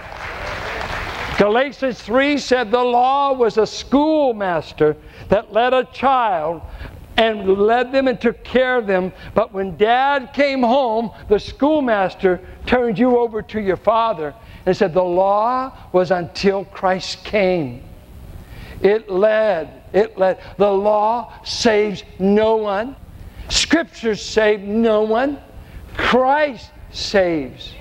Galatians 1.36 2.00
3 2.00 2.38
said 2.38 2.70
the 2.70 2.82
law 2.82 3.32
was 3.32 3.58
a 3.58 3.66
schoolmaster 3.66 4.96
that 5.28 5.52
led 5.52 5.72
a 5.72 5.84
child 5.84 6.62
and 7.16 7.48
led 7.58 7.92
them 7.92 8.08
and 8.08 8.20
took 8.20 8.42
care 8.44 8.76
of 8.76 8.86
them. 8.86 9.12
But 9.34 9.52
when 9.52 9.76
dad 9.76 10.32
came 10.32 10.62
home, 10.62 11.10
the 11.28 11.38
schoolmaster 11.38 12.40
turned 12.66 12.98
you 12.98 13.18
over 13.18 13.42
to 13.42 13.60
your 13.60 13.76
father 13.76 14.34
and 14.66 14.76
said 14.76 14.94
the 14.94 15.02
law 15.02 15.76
was 15.92 16.10
until 16.10 16.64
Christ 16.66 17.24
came. 17.24 17.82
It 18.80 19.10
led, 19.10 19.82
it 19.92 20.18
led. 20.18 20.40
The 20.56 20.70
law 20.70 21.32
saves 21.44 22.04
no 22.18 22.56
one. 22.56 22.96
Scriptures 23.48 24.24
save 24.24 24.60
no 24.60 25.02
one. 25.02 25.40
Christ 25.96 26.70
saves. 26.90 27.72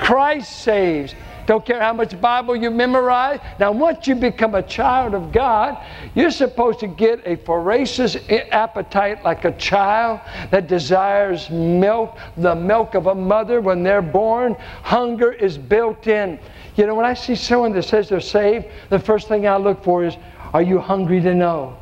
Christ 0.00 0.62
saves. 0.62 1.14
Don't 1.50 1.66
care 1.66 1.80
how 1.80 1.92
much 1.92 2.20
Bible 2.20 2.54
you 2.54 2.70
memorize. 2.70 3.40
Now, 3.58 3.72
once 3.72 4.06
you 4.06 4.14
become 4.14 4.54
a 4.54 4.62
child 4.62 5.14
of 5.14 5.32
God, 5.32 5.84
you're 6.14 6.30
supposed 6.30 6.78
to 6.78 6.86
get 6.86 7.26
a 7.26 7.34
voracious 7.34 8.16
appetite 8.52 9.24
like 9.24 9.44
a 9.44 9.50
child 9.58 10.20
that 10.52 10.68
desires 10.68 11.50
milk, 11.50 12.16
the 12.36 12.54
milk 12.54 12.94
of 12.94 13.08
a 13.08 13.16
mother 13.16 13.60
when 13.60 13.82
they're 13.82 14.00
born. 14.00 14.54
Hunger 14.84 15.32
is 15.32 15.58
built 15.58 16.06
in. 16.06 16.38
You 16.76 16.86
know, 16.86 16.94
when 16.94 17.04
I 17.04 17.14
see 17.14 17.34
someone 17.34 17.72
that 17.72 17.82
says 17.82 18.08
they're 18.08 18.20
saved, 18.20 18.66
the 18.88 19.00
first 19.00 19.26
thing 19.26 19.48
I 19.48 19.56
look 19.56 19.82
for 19.82 20.04
is, 20.04 20.16
are 20.54 20.62
you 20.62 20.78
hungry 20.78 21.20
to 21.20 21.34
know? 21.34 21.76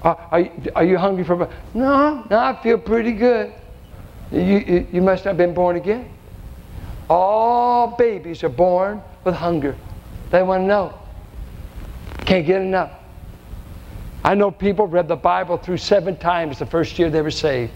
Are, 0.00 0.16
are, 0.74 0.84
you 0.84 0.96
hungry 0.96 1.24
for? 1.24 1.50
No, 1.74 2.26
no, 2.30 2.38
I 2.38 2.58
feel 2.62 2.78
pretty 2.78 3.12
good. 3.12 3.52
You, 4.30 4.86
you 4.90 5.02
must 5.02 5.24
have 5.24 5.36
been 5.36 5.52
born 5.52 5.76
again. 5.76 6.08
All 7.12 7.88
babies 7.88 8.42
are 8.42 8.48
born 8.48 9.02
with 9.22 9.34
hunger. 9.34 9.76
They 10.30 10.42
want 10.42 10.62
to 10.62 10.66
know. 10.66 10.94
Can't 12.24 12.46
get 12.46 12.62
enough. 12.62 12.90
I 14.24 14.34
know 14.34 14.50
people 14.50 14.86
read 14.86 15.08
the 15.08 15.16
Bible 15.16 15.58
through 15.58 15.76
seven 15.76 16.16
times 16.16 16.58
the 16.58 16.64
first 16.64 16.98
year 16.98 17.10
they 17.10 17.20
were 17.20 17.30
saved. 17.30 17.70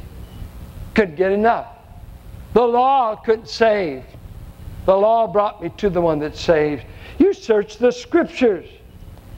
Couldn't 0.94 1.16
get 1.16 1.32
enough. 1.32 1.66
The 2.54 2.62
law 2.62 3.14
couldn't 3.14 3.50
save. 3.50 4.04
The 4.86 4.96
law 4.96 5.26
brought 5.26 5.62
me 5.62 5.68
to 5.76 5.90
the 5.90 6.00
one 6.00 6.18
that 6.20 6.34
saves. 6.34 6.82
You 7.18 7.34
search 7.34 7.76
the 7.76 7.92
scriptures. 7.92 8.66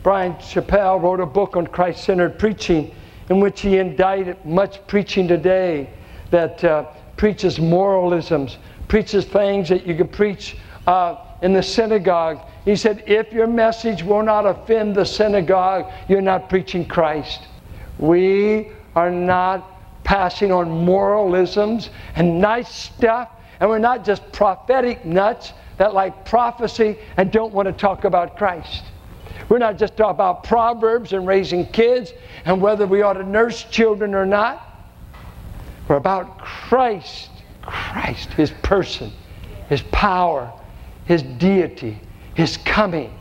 Bryan 0.04 0.34
Chapell 0.34 1.02
wrote 1.02 1.18
a 1.18 1.26
book 1.26 1.56
on 1.56 1.66
Christ 1.66 2.04
centered 2.04 2.38
preaching 2.38 2.94
in 3.30 3.40
which 3.40 3.62
he 3.62 3.78
indicted 3.78 4.36
much 4.44 4.78
preaching 4.86 5.26
today 5.26 5.90
that 6.30 6.62
uh, 6.62 6.84
preaches 7.16 7.58
moralisms, 7.58 8.58
preaches 8.88 9.26
things 9.26 9.68
that 9.68 9.86
you 9.86 9.94
can 9.94 10.08
preach 10.08 10.56
uh, 10.86 11.16
in 11.42 11.52
the 11.52 11.62
synagogue. 11.62 12.40
He 12.64 12.74
said, 12.74 13.04
if 13.06 13.32
your 13.32 13.46
message 13.46 14.02
will 14.02 14.22
not 14.22 14.46
offend 14.46 14.94
the 14.94 15.04
synagogue, 15.04 15.90
you're 16.08 16.20
not 16.22 16.48
preaching 16.48 16.86
Christ. 16.86 17.42
We 17.98 18.70
are 18.96 19.10
not 19.10 19.70
passing 20.04 20.50
on 20.50 20.70
moralisms 20.70 21.90
and 22.16 22.40
nice 22.40 22.68
stuff, 22.74 23.28
and 23.60 23.68
we're 23.68 23.78
not 23.78 24.04
just 24.04 24.30
prophetic 24.32 25.04
nuts 25.04 25.52
that 25.76 25.94
like 25.94 26.24
prophecy 26.24 26.98
and 27.16 27.30
don't 27.30 27.52
want 27.52 27.66
to 27.66 27.72
talk 27.72 28.04
about 28.04 28.36
Christ. 28.36 28.84
We're 29.48 29.58
not 29.58 29.78
just 29.78 29.96
talking 29.96 30.10
about 30.10 30.44
proverbs 30.44 31.12
and 31.12 31.26
raising 31.26 31.66
kids 31.66 32.12
and 32.44 32.60
whether 32.60 32.86
we 32.86 33.02
ought 33.02 33.14
to 33.14 33.22
nurse 33.22 33.64
children 33.64 34.14
or 34.14 34.26
not. 34.26 34.64
We're 35.88 35.96
about 35.96 36.38
Christ 36.38 37.30
Christ, 37.68 38.32
His 38.32 38.50
person, 38.50 39.12
His 39.68 39.82
power, 39.92 40.50
His 41.04 41.22
deity, 41.22 42.00
His 42.34 42.56
coming. 42.56 43.12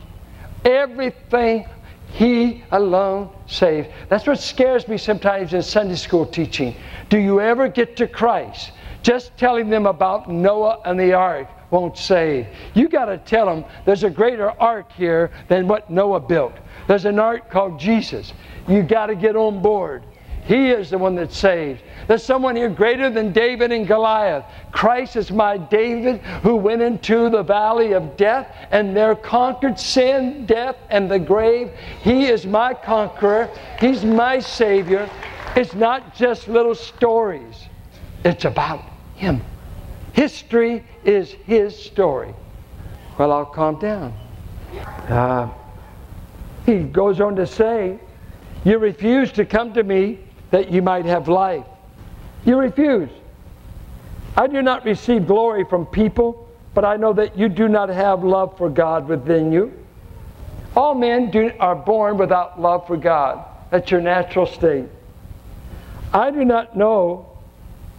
Everything 0.64 1.66
He 2.12 2.64
alone 2.70 3.28
saves. 3.46 3.88
That's 4.08 4.26
what 4.26 4.38
scares 4.38 4.88
me 4.88 4.96
sometimes 4.96 5.52
in 5.52 5.62
Sunday 5.62 5.96
school 5.96 6.24
teaching. 6.24 6.74
Do 7.10 7.18
you 7.18 7.40
ever 7.40 7.68
get 7.68 7.96
to 7.98 8.08
Christ? 8.08 8.72
Just 9.02 9.36
telling 9.36 9.68
them 9.68 9.86
about 9.86 10.30
Noah 10.30 10.80
and 10.86 10.98
the 10.98 11.12
ark 11.12 11.48
won't 11.70 11.98
save. 11.98 12.46
You 12.72 12.88
got 12.88 13.06
to 13.06 13.18
tell 13.18 13.44
them 13.44 13.64
there's 13.84 14.04
a 14.04 14.10
greater 14.10 14.50
ark 14.60 14.90
here 14.92 15.30
than 15.48 15.68
what 15.68 15.90
Noah 15.90 16.20
built. 16.20 16.54
There's 16.86 17.04
an 17.04 17.18
ark 17.18 17.50
called 17.50 17.78
Jesus. 17.78 18.32
You 18.66 18.82
got 18.82 19.06
to 19.06 19.14
get 19.14 19.36
on 19.36 19.60
board. 19.60 20.04
He 20.44 20.70
is 20.70 20.90
the 20.90 20.98
one 20.98 21.14
that 21.16 21.32
saves. 21.32 21.80
There's 22.06 22.22
someone 22.22 22.56
here 22.56 22.70
greater 22.70 23.10
than 23.10 23.32
David 23.32 23.70
and 23.70 23.86
Goliath. 23.86 24.44
Christ 24.72 25.16
is 25.16 25.30
my 25.30 25.58
David 25.58 26.20
who 26.42 26.56
went 26.56 26.80
into 26.80 27.28
the 27.28 27.42
valley 27.42 27.92
of 27.92 28.16
death 28.16 28.54
and 28.70 28.96
there 28.96 29.14
conquered 29.14 29.78
sin, 29.78 30.46
death, 30.46 30.76
and 30.88 31.10
the 31.10 31.18
grave. 31.18 31.70
He 32.02 32.26
is 32.26 32.46
my 32.46 32.72
conqueror. 32.72 33.50
He's 33.78 34.04
my 34.04 34.38
Savior. 34.38 35.10
It's 35.54 35.74
not 35.74 36.14
just 36.14 36.48
little 36.48 36.74
stories, 36.74 37.66
it's 38.24 38.44
about 38.44 38.84
Him. 39.16 39.42
History 40.12 40.84
is 41.04 41.32
His 41.32 41.76
story. 41.76 42.34
Well, 43.18 43.32
I'll 43.32 43.46
calm 43.46 43.78
down. 43.78 44.14
Uh, 45.08 45.50
he 46.64 46.82
goes 46.84 47.20
on 47.20 47.34
to 47.36 47.46
say, 47.46 47.98
You 48.64 48.78
refuse 48.78 49.32
to 49.32 49.44
come 49.44 49.72
to 49.72 49.82
me 49.82 50.20
that 50.50 50.70
you 50.70 50.82
might 50.82 51.04
have 51.04 51.28
life. 51.28 51.64
You 52.44 52.56
refuse. 52.56 53.10
I 54.36 54.46
do 54.46 54.62
not 54.62 54.84
receive 54.84 55.26
glory 55.26 55.64
from 55.64 55.86
people, 55.86 56.48
but 56.74 56.84
I 56.84 56.96
know 56.96 57.12
that 57.14 57.36
you 57.36 57.48
do 57.48 57.68
not 57.68 57.88
have 57.88 58.22
love 58.24 58.56
for 58.56 58.70
God 58.70 59.08
within 59.08 59.52
you. 59.52 59.72
All 60.76 60.94
men 60.94 61.30
do, 61.30 61.50
are 61.58 61.74
born 61.74 62.18
without 62.18 62.60
love 62.60 62.86
for 62.86 62.96
God. 62.96 63.44
That's 63.70 63.90
your 63.90 64.00
natural 64.00 64.46
state. 64.46 64.86
I 66.12 66.30
do 66.30 66.44
not 66.44 66.76
know. 66.76 67.26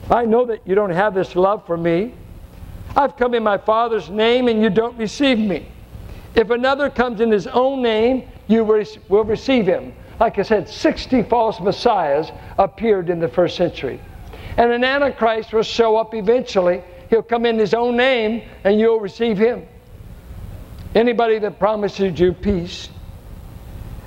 I 0.10 0.26
know 0.26 0.46
that 0.46 0.62
you 0.66 0.76
don't 0.76 0.92
have 0.92 1.14
this 1.14 1.36
love 1.36 1.66
for 1.66 1.78
me. 1.78 2.14
I've 2.96 3.18
come 3.18 3.34
in 3.34 3.44
my 3.44 3.58
Father's 3.58 4.10
name 4.10 4.48
and 4.48 4.62
you 4.62 4.70
don't 4.70 4.98
receive 4.98 5.38
me. 5.38 5.68
If 6.36 6.50
another 6.50 6.90
comes 6.90 7.22
in 7.22 7.32
his 7.32 7.48
own 7.48 7.82
name, 7.82 8.28
you 8.48 8.64
will 8.64 9.24
receive 9.24 9.68
him. 9.68 9.94
Like 10.20 10.38
I 10.38 10.42
said, 10.42 10.68
60 10.68 11.24
false 11.24 11.60
messiahs 11.62 12.32
appeared 12.58 13.10
in 13.10 13.20
the 13.20 13.28
first 13.28 13.56
century. 13.56 14.02
And 14.58 14.72
an 14.72 14.84
Antichrist 14.84 15.54
will 15.54 15.64
show 15.64 15.96
up 15.96 16.14
eventually. 16.14 16.84
He'll 17.10 17.24
come 17.24 17.46
in 17.46 17.58
his 17.58 17.74
own 17.74 17.96
name 17.96 18.44
and 18.64 18.80
you'll 18.80 19.00
receive 19.00 19.38
him. 19.38 19.66
Anybody 20.94 21.40
that 21.40 21.60
promises 21.60 22.20
you 22.20 22.34
peace. 22.34 22.90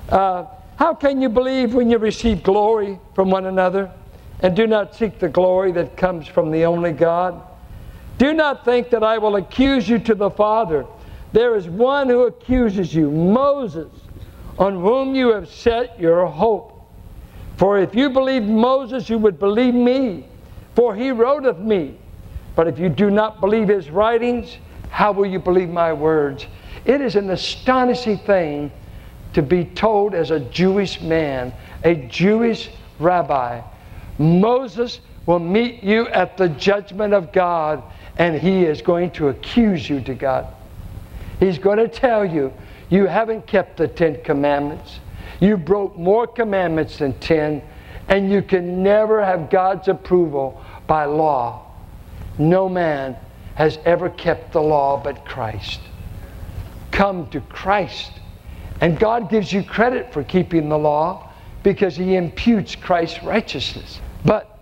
Uh, 0.09 0.45
how 0.77 0.95
can 0.95 1.23
you 1.23 1.29
believe 1.29 1.75
when 1.75 1.91
you 1.91 1.99
receive 1.99 2.43
glory 2.43 2.99
from 3.15 3.31
one 3.31 3.47
another 3.47 3.91
and 4.41 4.55
do 4.55 4.67
not 4.67 4.95
seek 4.95 5.19
the 5.19 5.29
glory 5.29 5.73
that 5.73 5.97
comes 5.97 6.27
from 6.27 6.51
the 6.51 6.65
only 6.65 6.93
God? 6.93 7.41
Do 8.19 8.35
not 8.35 8.65
think 8.65 8.91
that 8.91 9.03
I 9.03 9.19
will 9.19 9.37
accuse 9.37 9.89
you 9.89 9.99
to 10.01 10.15
the 10.15 10.31
Father. 10.31 10.85
There 11.33 11.57
is 11.57 11.67
one 11.67 12.09
who 12.09 12.23
accuses 12.27 12.95
you, 12.95 13.11
Moses, 13.11 13.89
on 14.59 14.75
whom 14.75 15.15
you 15.15 15.33
have 15.33 15.49
set 15.49 15.99
your 15.99 16.27
hope. 16.27 16.81
For 17.57 17.79
if 17.79 17.95
you 17.95 18.11
believed 18.11 18.47
Moses, 18.47 19.09
you 19.09 19.19
would 19.19 19.39
believe 19.39 19.75
me 19.75 20.27
for 20.75 20.95
he 20.95 21.11
wrote 21.11 21.45
of 21.45 21.61
me. 21.61 21.97
But 22.55 22.69
if 22.69 22.79
you 22.79 22.89
do 22.89 23.11
not 23.11 23.41
believe 23.41 23.69
his 23.69 23.91
writings, 23.91 24.59
how 24.91 25.13
will 25.13 25.27
you 25.27 25.39
believe 25.39 25.69
my 25.69 25.93
words? 25.93 26.47
It 26.85 27.01
is 27.01 27.17
an 27.17 27.31
astonishing 27.31 28.19
thing 28.19 28.71
to 29.35 29.43
be 29.43 29.65
told 29.65 30.15
as 30.15 30.31
a 30.31 30.41
Jewish 30.41 31.01
man, 31.01 31.55
a 31.85 31.95
Jewish 31.95 32.71
rabbi, 32.99 33.63
Moses 34.19 35.01
will 35.25 35.39
meet 35.39 35.83
you 35.83 36.09
at 36.09 36.37
the 36.37 36.49
judgment 36.49 37.15
of 37.15 37.33
God 37.33 37.83
and 38.19 38.39
he 38.39 38.65
is 38.65 38.83
going 38.83 39.11
to 39.13 39.29
accuse 39.29 39.89
you 39.89 40.01
to 40.03 40.15
God. 40.15 40.47
He's 41.41 41.59
going 41.59 41.79
to 41.79 41.89
tell 41.89 42.25
you, 42.25 42.53
you 42.93 43.07
haven't 43.07 43.47
kept 43.47 43.79
the 43.79 43.89
Ten 43.89 44.23
Commandments. 44.23 45.01
You 45.41 45.57
broke 45.57 45.97
more 45.97 46.27
commandments 46.27 46.99
than 46.99 47.19
ten 47.21 47.63
and 48.09 48.31
you 48.31 48.43
can 48.43 48.83
never 48.83 49.25
have 49.25 49.49
God's 49.49 49.89
approval 49.89 50.63
by 50.87 51.07
law. 51.07 51.73
No 52.39 52.69
man 52.69 53.17
has 53.55 53.79
ever 53.87 54.11
kept 54.11 54.53
the 54.53 54.61
law 54.61 55.03
but 55.03 55.25
Christ. 55.25 55.81
Come 56.91 57.31
to 57.31 57.41
Christ. 57.41 58.13
And 58.83 58.99
God 58.99 59.31
gives 59.31 59.51
you 59.55 59.63
credit 59.63 60.13
for 60.13 60.23
keeping 60.23 60.69
the 60.69 60.79
law 60.79 61.31
because 61.63 61.97
He 61.97 62.17
imputes 62.17 62.77
Christ's 62.77 63.23
righteousness. 63.23 64.01
But 64.23 64.59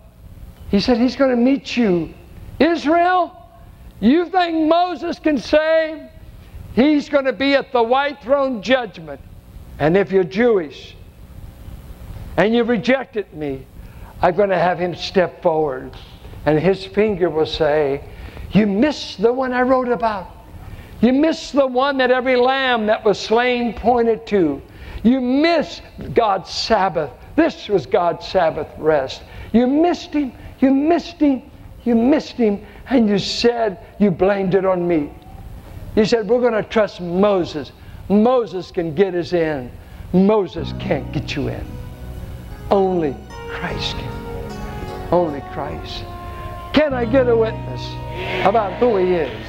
He 0.70 0.78
said 0.78 0.98
He's 0.98 1.16
going 1.16 1.30
to 1.30 1.36
meet 1.36 1.76
you. 1.76 2.14
Israel, 2.60 3.34
you 3.98 4.26
think 4.26 4.68
Moses 4.68 5.18
can 5.18 5.36
save? 5.36 6.02
He's 6.74 7.08
going 7.08 7.24
to 7.24 7.32
be 7.32 7.54
at 7.54 7.72
the 7.72 7.82
white 7.82 8.22
throne 8.22 8.62
judgment. 8.62 9.20
And 9.78 9.96
if 9.96 10.12
you're 10.12 10.24
Jewish, 10.24 10.96
and 12.36 12.54
you 12.54 12.64
rejected 12.64 13.32
me, 13.34 13.66
I'm 14.22 14.36
going 14.36 14.50
to 14.50 14.58
have 14.58 14.78
him 14.78 14.94
step 14.94 15.42
forward. 15.42 15.92
And 16.46 16.58
his 16.58 16.84
finger 16.84 17.28
will 17.28 17.46
say, 17.46 18.04
You 18.52 18.66
missed 18.66 19.20
the 19.20 19.32
one 19.32 19.52
I 19.52 19.62
wrote 19.62 19.88
about. 19.88 20.28
You 21.00 21.12
missed 21.12 21.54
the 21.54 21.66
one 21.66 21.98
that 21.98 22.10
every 22.10 22.36
lamb 22.36 22.86
that 22.86 23.04
was 23.04 23.18
slain 23.18 23.74
pointed 23.74 24.26
to. 24.28 24.60
You 25.02 25.20
missed 25.20 25.82
God's 26.12 26.50
Sabbath. 26.50 27.10
This 27.36 27.68
was 27.68 27.86
God's 27.86 28.26
Sabbath 28.28 28.68
rest. 28.76 29.22
You 29.52 29.66
missed 29.66 30.12
him. 30.12 30.32
You 30.60 30.74
missed 30.74 31.16
him. 31.16 31.42
You 31.84 31.94
missed 31.94 32.34
him. 32.34 32.64
And 32.90 33.08
you 33.08 33.18
said, 33.18 33.78
You 33.98 34.10
blamed 34.10 34.54
it 34.54 34.66
on 34.66 34.86
me. 34.86 35.10
You 35.96 36.04
said, 36.04 36.28
We're 36.28 36.40
going 36.40 36.52
to 36.52 36.62
trust 36.62 37.00
Moses. 37.00 37.72
Moses 38.08 38.70
can 38.70 38.94
get 38.94 39.14
us 39.14 39.32
in. 39.32 39.70
Moses 40.12 40.72
can't 40.80 41.10
get 41.12 41.36
you 41.36 41.48
in. 41.48 41.64
Only 42.70 43.16
Christ 43.48 43.96
can. 43.96 45.12
Only 45.12 45.40
Christ. 45.52 46.04
Can 46.72 46.94
I 46.94 47.04
get 47.04 47.28
a 47.28 47.36
witness 47.36 47.84
about 48.46 48.72
who 48.74 48.96
He 48.96 49.14
is? 49.14 49.46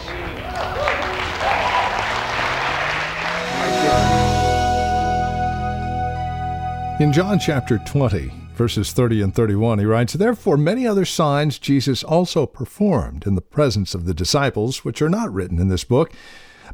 In 6.99 7.11
John 7.11 7.39
chapter 7.39 7.79
20, 7.79 8.31
verses 8.61 8.91
30 8.91 9.23
and 9.23 9.33
31, 9.33 9.79
he 9.79 9.85
writes, 9.85 10.13
Therefore 10.13 10.55
many 10.55 10.85
other 10.85 11.03
signs 11.03 11.57
Jesus 11.57 12.03
also 12.03 12.45
performed 12.45 13.25
in 13.25 13.33
the 13.33 13.41
presence 13.41 13.95
of 13.95 14.05
the 14.05 14.13
disciples, 14.13 14.85
which 14.85 15.01
are 15.01 15.09
not 15.09 15.33
written 15.33 15.57
in 15.57 15.67
this 15.67 15.83
book. 15.83 16.13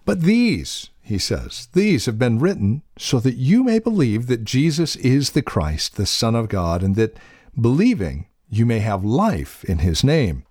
But 0.04 0.24
these, 0.24 0.90
he 1.02 1.18
says, 1.18 1.70
these 1.72 2.06
have 2.06 2.20
been 2.20 2.40
written 2.40 2.82
so 2.98 3.22
that 3.22 3.36
you 3.36 3.64
may 3.64 3.80
believe 3.80 4.28
that 4.28 4.44
Jesus 4.44 4.98
is 4.98 5.30
the 5.30 5.42
Christ, 5.42 5.96
the 5.96 6.06
Son 6.06 6.36
of 6.36 6.50
God, 6.50 6.84
and 6.84 6.98
that 6.98 7.16
believing 7.58 8.28
you 8.50 8.66
may 8.66 8.80
have 8.80 9.06
life 9.06 9.64
in 9.64 9.78
his 9.78 10.04
name. 10.04 10.44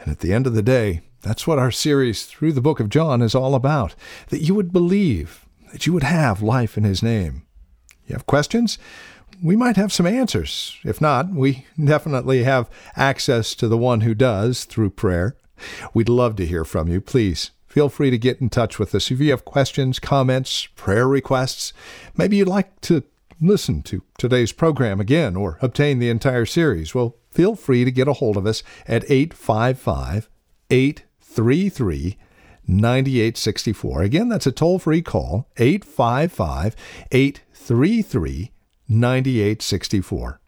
And 0.00 0.10
at 0.10 0.18
the 0.18 0.32
end 0.32 0.44
of 0.44 0.54
the 0.54 0.62
day, 0.62 1.02
that's 1.22 1.46
what 1.46 1.60
our 1.60 1.70
series 1.70 2.26
through 2.26 2.52
the 2.52 2.60
book 2.60 2.80
of 2.80 2.88
John 2.88 3.22
is 3.22 3.36
all 3.36 3.54
about 3.54 3.94
that 4.30 4.42
you 4.42 4.56
would 4.56 4.72
believe, 4.72 5.46
that 5.70 5.86
you 5.86 5.92
would 5.92 6.02
have 6.02 6.42
life 6.42 6.76
in 6.76 6.82
his 6.82 7.00
name. 7.00 7.46
You 8.08 8.14
have 8.14 8.26
questions? 8.26 8.76
We 9.42 9.56
might 9.56 9.76
have 9.76 9.92
some 9.92 10.06
answers. 10.06 10.78
If 10.84 11.00
not, 11.00 11.30
we 11.30 11.66
definitely 11.82 12.44
have 12.44 12.70
access 12.96 13.54
to 13.56 13.68
the 13.68 13.78
one 13.78 14.02
who 14.02 14.14
does 14.14 14.64
through 14.64 14.90
prayer. 14.90 15.36
We'd 15.92 16.08
love 16.08 16.36
to 16.36 16.46
hear 16.46 16.64
from 16.64 16.88
you. 16.88 17.00
Please 17.00 17.50
feel 17.66 17.88
free 17.88 18.10
to 18.10 18.18
get 18.18 18.40
in 18.40 18.50
touch 18.50 18.78
with 18.78 18.94
us. 18.94 19.10
If 19.10 19.20
you 19.20 19.30
have 19.30 19.44
questions, 19.44 19.98
comments, 19.98 20.66
prayer 20.76 21.08
requests, 21.08 21.72
maybe 22.16 22.36
you'd 22.36 22.48
like 22.48 22.80
to 22.82 23.02
listen 23.40 23.82
to 23.82 24.02
today's 24.18 24.52
program 24.52 25.00
again 25.00 25.36
or 25.36 25.58
obtain 25.60 25.98
the 25.98 26.08
entire 26.08 26.46
series, 26.46 26.94
well, 26.94 27.16
feel 27.30 27.56
free 27.56 27.84
to 27.84 27.90
get 27.90 28.08
a 28.08 28.14
hold 28.14 28.36
of 28.36 28.46
us 28.46 28.62
at 28.86 29.10
855 29.10 30.28
833 30.70 32.18
9864. 32.66 34.02
Again, 34.02 34.28
that's 34.28 34.46
a 34.46 34.52
toll 34.52 34.78
free 34.78 35.02
call, 35.02 35.48
855 35.58 36.76
833 37.10 38.53
9864. 38.88 40.40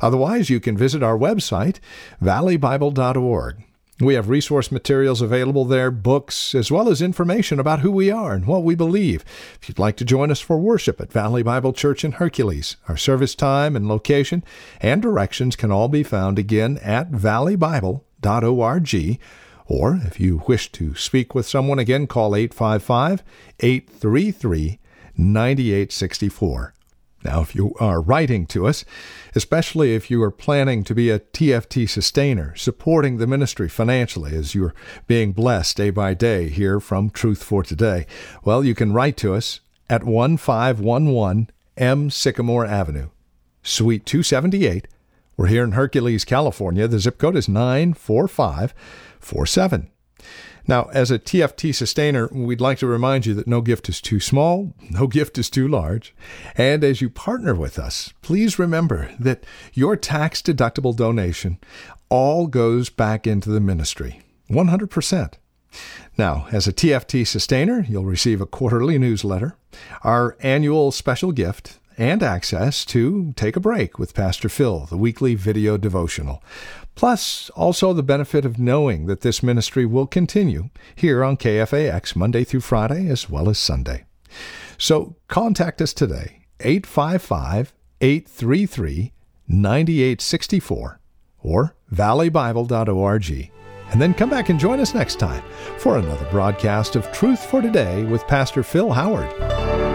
Otherwise, 0.00 0.50
you 0.50 0.60
can 0.60 0.76
visit 0.76 1.02
our 1.02 1.18
website, 1.18 1.80
valleybible.org. 2.22 3.64
We 3.98 4.12
have 4.12 4.28
resource 4.28 4.70
materials 4.70 5.22
available 5.22 5.64
there, 5.64 5.90
books, 5.90 6.54
as 6.54 6.70
well 6.70 6.90
as 6.90 7.00
information 7.00 7.58
about 7.58 7.80
who 7.80 7.90
we 7.90 8.10
are 8.10 8.34
and 8.34 8.46
what 8.46 8.62
we 8.62 8.74
believe. 8.74 9.24
If 9.60 9.70
you'd 9.70 9.78
like 9.78 9.96
to 9.96 10.04
join 10.04 10.30
us 10.30 10.40
for 10.40 10.58
worship 10.58 11.00
at 11.00 11.10
Valley 11.10 11.42
Bible 11.42 11.72
Church 11.72 12.04
in 12.04 12.12
Hercules, 12.12 12.76
our 12.88 12.98
service 12.98 13.34
time 13.34 13.74
and 13.74 13.88
location 13.88 14.44
and 14.82 15.00
directions 15.00 15.56
can 15.56 15.72
all 15.72 15.88
be 15.88 16.02
found 16.02 16.38
again 16.38 16.76
at 16.82 17.10
valleybible.org. 17.10 19.20
Or 19.68 20.00
if 20.04 20.20
you 20.20 20.42
wish 20.46 20.70
to 20.72 20.94
speak 20.94 21.34
with 21.34 21.48
someone 21.48 21.78
again, 21.78 22.06
call 22.06 22.36
855 22.36 23.24
833 23.60 24.78
9864. 25.16 26.74
Now, 27.26 27.40
if 27.40 27.56
you 27.56 27.74
are 27.80 28.00
writing 28.00 28.46
to 28.46 28.68
us, 28.68 28.84
especially 29.34 29.96
if 29.96 30.12
you 30.12 30.22
are 30.22 30.30
planning 30.30 30.84
to 30.84 30.94
be 30.94 31.10
a 31.10 31.18
TFT 31.18 31.88
sustainer, 31.88 32.54
supporting 32.54 33.16
the 33.16 33.26
ministry 33.26 33.68
financially 33.68 34.36
as 34.36 34.54
you're 34.54 34.76
being 35.08 35.32
blessed 35.32 35.76
day 35.76 35.90
by 35.90 36.14
day 36.14 36.48
here 36.48 36.78
from 36.78 37.10
Truth 37.10 37.42
for 37.42 37.64
Today, 37.64 38.06
well, 38.44 38.64
you 38.64 38.76
can 38.76 38.92
write 38.92 39.16
to 39.16 39.34
us 39.34 39.58
at 39.90 40.04
1511 40.04 41.50
M. 41.76 42.10
Sycamore 42.10 42.64
Avenue, 42.64 43.08
Suite 43.64 44.06
278. 44.06 44.86
We're 45.36 45.48
here 45.48 45.64
in 45.64 45.72
Hercules, 45.72 46.24
California. 46.24 46.86
The 46.86 47.00
zip 47.00 47.18
code 47.18 47.34
is 47.34 47.48
94547. 47.48 49.90
Now, 50.68 50.88
as 50.92 51.10
a 51.10 51.18
TFT 51.18 51.74
sustainer, 51.74 52.28
we'd 52.32 52.60
like 52.60 52.78
to 52.78 52.86
remind 52.86 53.26
you 53.26 53.34
that 53.34 53.46
no 53.46 53.60
gift 53.60 53.88
is 53.88 54.00
too 54.00 54.20
small, 54.20 54.74
no 54.90 55.06
gift 55.18 55.38
is 55.38 55.48
too 55.48 55.68
large. 55.68 56.14
And 56.56 56.82
as 56.82 57.00
you 57.00 57.08
partner 57.08 57.54
with 57.54 57.78
us, 57.78 58.12
please 58.22 58.58
remember 58.58 59.10
that 59.18 59.44
your 59.72 59.96
tax 59.96 60.42
deductible 60.42 60.96
donation 60.96 61.58
all 62.08 62.46
goes 62.46 62.88
back 62.88 63.26
into 63.26 63.50
the 63.50 63.60
ministry 63.60 64.22
100%. 64.50 65.34
Now, 66.16 66.46
as 66.50 66.66
a 66.66 66.72
TFT 66.72 67.26
sustainer, 67.26 67.84
you'll 67.88 68.04
receive 68.04 68.40
a 68.40 68.46
quarterly 68.46 68.98
newsletter, 68.98 69.56
our 70.02 70.36
annual 70.40 70.90
special 70.90 71.32
gift, 71.32 71.78
and 71.98 72.22
access 72.22 72.84
to 72.86 73.32
Take 73.36 73.56
a 73.56 73.60
Break 73.60 73.98
with 73.98 74.14
Pastor 74.14 74.48
Phil, 74.48 74.80
the 74.86 74.96
weekly 74.96 75.34
video 75.34 75.76
devotional. 75.76 76.42
Plus, 76.94 77.50
also 77.50 77.92
the 77.92 78.02
benefit 78.02 78.44
of 78.44 78.58
knowing 78.58 79.06
that 79.06 79.20
this 79.20 79.42
ministry 79.42 79.84
will 79.84 80.06
continue 80.06 80.70
here 80.94 81.22
on 81.22 81.36
KFAX 81.36 82.16
Monday 82.16 82.44
through 82.44 82.60
Friday 82.60 83.08
as 83.08 83.28
well 83.28 83.48
as 83.48 83.58
Sunday. 83.58 84.04
So 84.78 85.16
contact 85.28 85.80
us 85.80 85.92
today, 85.92 86.44
855 86.60 87.72
833 88.00 89.12
9864 89.48 91.00
or 91.42 91.74
valleybible.org. 91.92 93.50
And 93.90 94.02
then 94.02 94.14
come 94.14 94.30
back 94.30 94.48
and 94.48 94.58
join 94.58 94.80
us 94.80 94.94
next 94.94 95.20
time 95.20 95.44
for 95.78 95.96
another 95.98 96.26
broadcast 96.30 96.96
of 96.96 97.10
Truth 97.12 97.44
for 97.44 97.62
Today 97.62 98.04
with 98.04 98.26
Pastor 98.26 98.62
Phil 98.62 98.90
Howard. 98.90 99.85